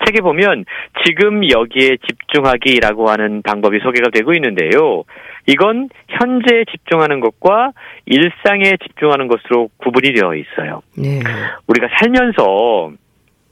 [0.06, 0.66] 책에 보면
[1.06, 5.04] 지금 여기에 집중하기라고 하는 방법이 소개가 되고 있는데요.
[5.48, 7.72] 이건 현재에 집중하는 것과
[8.06, 10.82] 일상에 집중하는 것으로 구분이 되어 있어요.
[10.98, 11.20] 네.
[11.68, 12.92] 우리가 살면서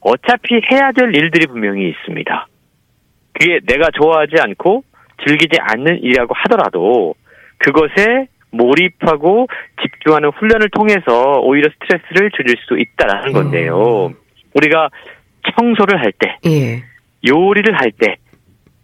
[0.00, 2.46] 어차피 해야 될 일들이 분명히 있습니다.
[3.32, 4.82] 그게 내가 좋아하지 않고
[5.26, 7.14] 즐기지 않는 일이라고 하더라도
[7.58, 9.48] 그것에 몰입하고
[9.82, 14.06] 집중하는 훈련을 통해서 오히려 스트레스를 줄일 수 있다라는 건데요.
[14.06, 14.14] 음.
[14.54, 14.90] 우리가
[15.56, 16.82] 청소를 할 때, 예.
[17.26, 18.16] 요리를 할 때,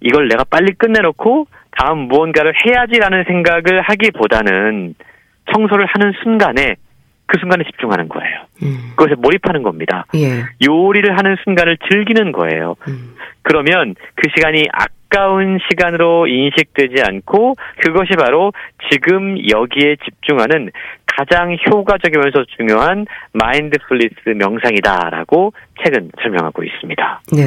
[0.00, 4.94] 이걸 내가 빨리 끝내놓고 다음 무언가를 해야지라는 생각을 하기보다는
[5.52, 6.76] 청소를 하는 순간에
[7.26, 8.46] 그 순간에 집중하는 거예요.
[8.62, 8.92] 음.
[8.96, 10.06] 그것에 몰입하는 겁니다.
[10.14, 10.44] 예.
[10.66, 12.76] 요리를 하는 순간을 즐기는 거예요.
[12.88, 13.14] 음.
[13.42, 14.66] 그러면 그 시간이
[15.08, 18.52] 아까운 시간으로 인식되지 않고 그것이 바로
[18.92, 20.70] 지금 여기에 집중하는
[21.06, 25.52] 가장 효과적이면서 중요한 마인드풀리스 명상이다라고
[25.82, 27.22] 책은 설명하고 있습니다.
[27.32, 27.42] 네.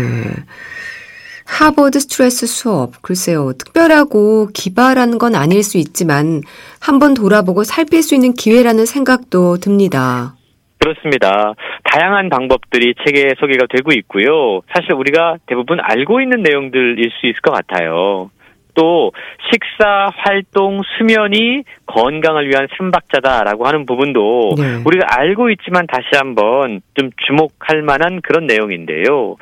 [1.45, 3.01] 하버드 스트레스 수업.
[3.01, 3.53] 글쎄요.
[3.53, 6.41] 특별하고 기발한 건 아닐 수 있지만
[6.79, 10.35] 한번 돌아보고 살필 수 있는 기회라는 생각도 듭니다.
[10.81, 11.53] 그렇습니다.
[11.83, 14.61] 다양한 방법들이 책에 소개가 되고 있고요.
[14.73, 18.31] 사실 우리가 대부분 알고 있는 내용들일 수 있을 것 같아요.
[18.73, 19.11] 또
[19.51, 24.81] 식사, 활동, 수면이 건강을 위한 삼박자다라고 하는 부분도 네.
[24.85, 29.35] 우리가 알고 있지만 다시 한번 좀 주목할 만한 그런 내용인데요.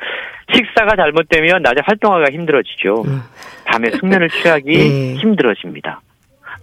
[0.52, 3.02] 식사가 잘못되면 낮에 활동하기가 힘들어지죠.
[3.06, 3.20] 음.
[3.66, 5.14] 밤에 숙면을 취하기 네.
[5.14, 6.00] 힘들어집니다.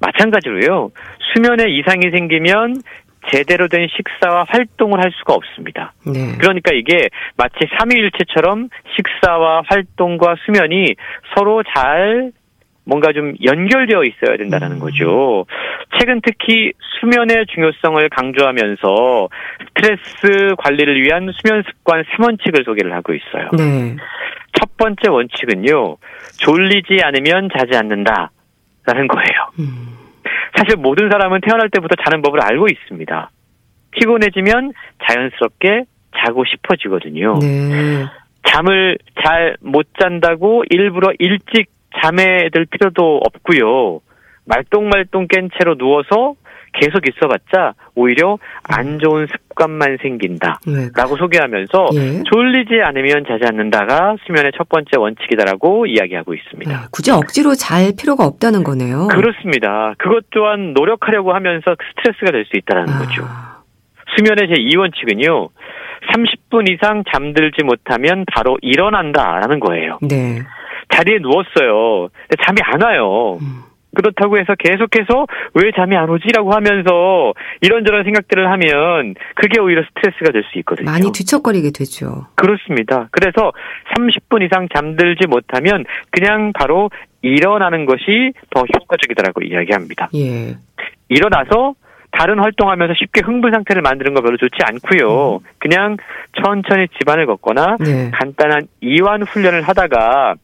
[0.01, 0.91] 마찬가지로요.
[1.33, 2.81] 수면에 이상이 생기면
[3.31, 5.93] 제대로 된 식사와 활동을 할 수가 없습니다.
[6.05, 6.35] 네.
[6.37, 10.95] 그러니까 이게 마치 삼위일체처럼 식사와 활동과 수면이
[11.35, 12.31] 서로 잘
[12.87, 14.79] 뭔가 좀 연결되어 있어야 된다는 음.
[14.79, 15.45] 거죠.
[15.99, 19.29] 최근 특히 수면의 중요성을 강조하면서
[19.67, 23.49] 스트레스 관리를 위한 수면 습관 3원칙을 소개를 하고 있어요.
[23.57, 23.95] 네.
[24.53, 25.97] 첫 번째 원칙은요,
[26.39, 29.51] 졸리지 않으면 자지 않는다라는 거예요.
[29.59, 29.96] 음.
[30.57, 33.29] 사실 모든 사람은 태어날 때부터 자는 법을 알고 있습니다.
[33.91, 34.73] 피곤해지면
[35.07, 35.83] 자연스럽게
[36.17, 37.37] 자고 싶어지거든요.
[37.39, 38.05] 네.
[38.43, 41.67] 잠을 잘 못 잔다고 일부러 일찍
[42.01, 43.99] 잠에 들 필요도 없고요.
[44.47, 46.35] 말똥말똥 깬 채로 누워서
[46.73, 50.59] 계속 있어봤자 오히려 안 좋은 습관만 생긴다.
[50.67, 50.89] 네.
[50.95, 52.23] 라고 소개하면서 예.
[52.29, 56.71] 졸리지 않으면 자지 않는다가 수면의 첫 번째 원칙이다라고 이야기하고 있습니다.
[56.75, 59.07] 아, 굳이 억지로 잘 필요가 없다는 거네요.
[59.07, 59.95] 그렇습니다.
[59.97, 62.99] 그것 또한 노력하려고 하면서 스트레스가 될 수 있다는 아.
[62.99, 63.23] 거죠.
[64.15, 65.49] 수면의 제 2원칙은요.
[66.13, 69.97] 30분 이상 잠들지 못하면 바로 일어난다라는 거예요.
[70.01, 70.39] 네.
[70.89, 72.09] 자리에 누웠어요.
[72.29, 73.37] 근데 잠이 안 와요.
[73.41, 73.63] 음.
[73.97, 75.25] 그렇다고 해서 계속해서
[75.55, 80.85] 왜 잠이 안 오지라고 하면서 이런저런 생각들을 하면 그게 오히려 스트레스가 될 수 있거든요.
[80.89, 82.27] 많이 뒤척거리게 되죠.
[82.35, 83.09] 그렇습니다.
[83.11, 83.51] 그래서
[83.97, 86.89] 30분 이상 잠들지 못하면 그냥 바로
[87.23, 90.09] 일어나는 것이 더 효과적이다라고 이야기합니다.
[90.15, 90.55] 예.
[91.09, 91.73] 일어나서
[92.11, 95.35] 다른 활동하면서 쉽게 흥분 상태를 만드는 거 별로 좋지 않고요.
[95.37, 95.39] 음.
[95.57, 95.97] 그냥
[96.41, 98.11] 천천히 집안을 걷거나 네.
[98.13, 100.35] 간단한 이완 훈련을 하다가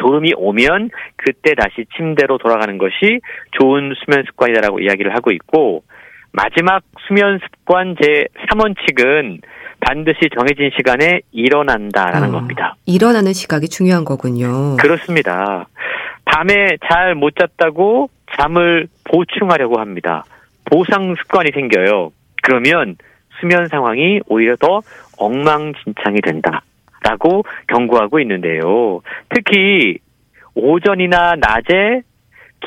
[0.00, 3.20] 졸음이 오면 그때 다시 침대로 돌아가는 것이
[3.52, 5.82] 좋은 수면 습관이다라고 이야기를 하고 있고
[6.32, 9.40] 마지막 수면 습관 제 3원칙은
[9.80, 12.76] 반드시 정해진 시간에 일어난다라는 어, 겁니다.
[12.86, 14.76] 일어나는 시각이 중요한 거군요.
[14.76, 15.66] 그렇습니다.
[16.24, 20.24] 밤에 잘 못 잤다고 잠을 보충하려고 합니다.
[20.64, 22.12] 보상 습관이 생겨요.
[22.42, 22.96] 그러면
[23.40, 24.80] 수면 상황이 오히려 더
[25.18, 26.62] 엉망진창이 된다.
[27.02, 29.00] 라고 경고하고 있는데요.
[29.34, 29.98] 특히
[30.54, 32.02] 오전이나 낮에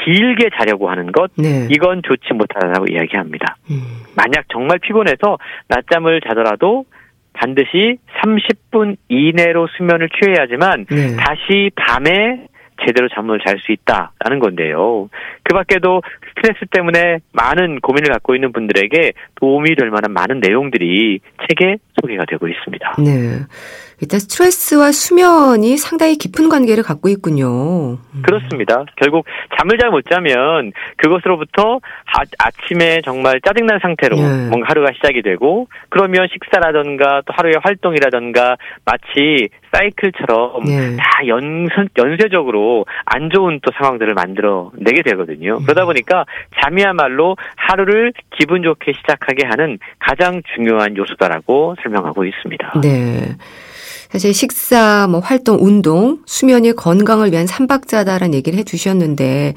[0.04, 1.68] 길게 자려고 하는 것, 네.
[1.70, 3.58] 이건 좋지 못하다고 이야기합니다.
[3.70, 4.04] 음.
[4.16, 6.86] 만약 정말 피곤해서 낮잠을 자더라도
[7.34, 11.16] 반드시 30분 이내로 수면을 취해야지만 네.
[11.18, 12.48] 다시 밤에
[12.86, 15.10] 제대로 잠을 잘 수 있다라는 건데요.
[15.44, 16.02] 그 밖에도
[16.36, 22.48] 스트레스 때문에 많은 고민을 갖고 있는 분들에게 도움이 될 만한 많은 내용들이 책에 소개가 되고
[22.48, 22.96] 있습니다.
[23.00, 23.46] 네.
[24.02, 27.94] 일단 스트레스와 수면이 상당히 깊은 관계를 갖고 있군요.
[27.94, 28.22] 음.
[28.24, 28.84] 그렇습니다.
[28.98, 29.26] 결국
[29.58, 31.80] 잠을 잘 못 자면 그것으로부터
[32.40, 34.50] 아, 침에 정말 짜증난 상태로 네.
[34.50, 40.96] 뭔가 하루가 시작이 되고 그러면 식사라던가 또 하루의 활동이라던가 마치 사이클처럼 네.
[40.98, 45.33] 다 연선, 연쇄적으로 안 좋은 또 상황들을 만들어 내게 되거든요.
[45.42, 45.64] 음.
[45.64, 46.26] 그러다 보니까
[46.62, 52.82] 잠이야말로 하루를 기분 좋게 시작하게 하는 가장 중요한 요소다라고 설명하고 있습니다.
[52.82, 53.36] 네.
[54.10, 59.56] 사실 식사, 뭐 활동, 운동, 수면이 건강을 위한 삼박자다라는 얘기를 해 주셨는데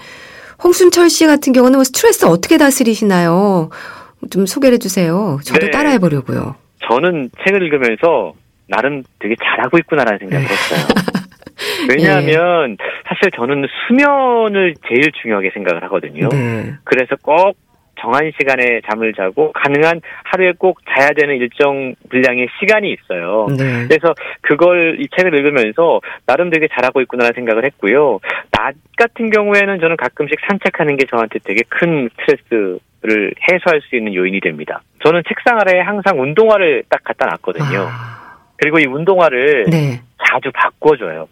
[0.65, 3.69] 홍순철 씨 같은 경우는 뭐 스트레스 어떻게 다스리시나요?
[4.31, 5.39] 좀 소개를 해 주세요.
[5.45, 5.71] 저도 네.
[5.71, 6.55] 따라해 보려고요.
[6.89, 8.33] 저는 책을 읽으면서
[8.69, 10.53] 나름 되게 잘하고 있구나라는 생각을 네.
[10.53, 10.87] 했어요.
[11.89, 12.85] 왜냐하면 네.
[13.17, 16.29] 사실 저는 수면을 제일 중요하게 생각을 하거든요.
[16.29, 16.75] 네.
[16.85, 17.57] 그래서 꼭
[17.99, 23.47] 정한 시간에 잠을 자고 가능한 하루에 꼭 자야 되는 일정 분량의 시간이 있어요.
[23.57, 23.87] 네.
[23.89, 28.21] 그래서 그걸 이 책을 읽으면서 나름 되게 잘하고 있구나 생각을 했고요.
[28.51, 34.15] 낮 같은 경우에는 저는 가끔씩 산책하는 게 저한테 되게 큰 스트레스 를 해소할 수 있는
[34.15, 34.81] 요인이 됩니다.
[35.05, 37.87] 저는 책상 아래에 항상 운동화를 딱 갖다 놨거든요.
[37.89, 38.37] 아.
[38.57, 40.01] 그리고 이 운동화를 네.
[40.27, 41.29] 자주 바꿔줘요.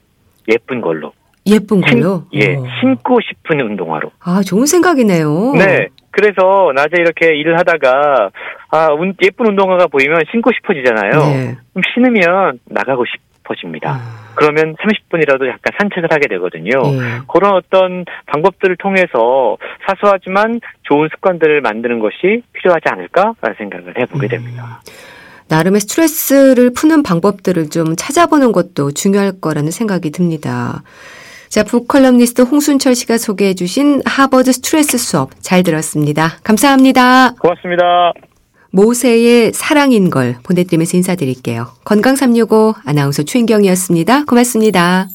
[0.52, 1.12] 예쁜 걸로.
[1.46, 2.24] 예쁜 걸로?
[2.32, 2.66] 신, 예, 오.
[2.80, 4.10] 신고 싶은 운동화로.
[4.20, 5.52] 아, 좋은 생각이네요.
[5.56, 5.88] 네.
[6.10, 8.30] 그래서 낮에 이렇게 일을 하다가
[8.70, 8.88] 아
[9.22, 11.10] 예쁜 운동화가 보이면 신고 싶어지잖아요.
[11.10, 11.56] 네.
[11.72, 13.90] 그럼 신으면 나가고 싶어집니다.
[13.90, 14.24] 아.
[14.36, 16.82] 그러면 30분이라도 약간 산책을 하게 되거든요.
[16.82, 17.20] 네.
[17.32, 24.28] 그런 어떤 방법들을 통해서 사소하지만 좋은 습관들을 만드는 것이 필요하지 않을까라는 생각을 해보게 음.
[24.28, 24.80] 됩니다.
[24.86, 24.92] 음.
[25.48, 30.82] 나름의 스트레스를 푸는 방법들을 좀 찾아보는 것도 중요할 거라는 생각이 듭니다.
[31.48, 36.38] 자, 북컬럼니스트 홍순철 씨가 소개해 주신 하버드 스트레스 수업 잘 들었습니다.
[36.42, 37.34] 감사합니다.
[37.40, 38.12] 고맙습니다.
[38.70, 41.68] 모세의 사랑인 걸 보내드리면서 인사드릴게요.
[41.84, 44.24] 건강365 아나운서 최인경이었습니다.
[44.24, 45.06] 고맙습니다.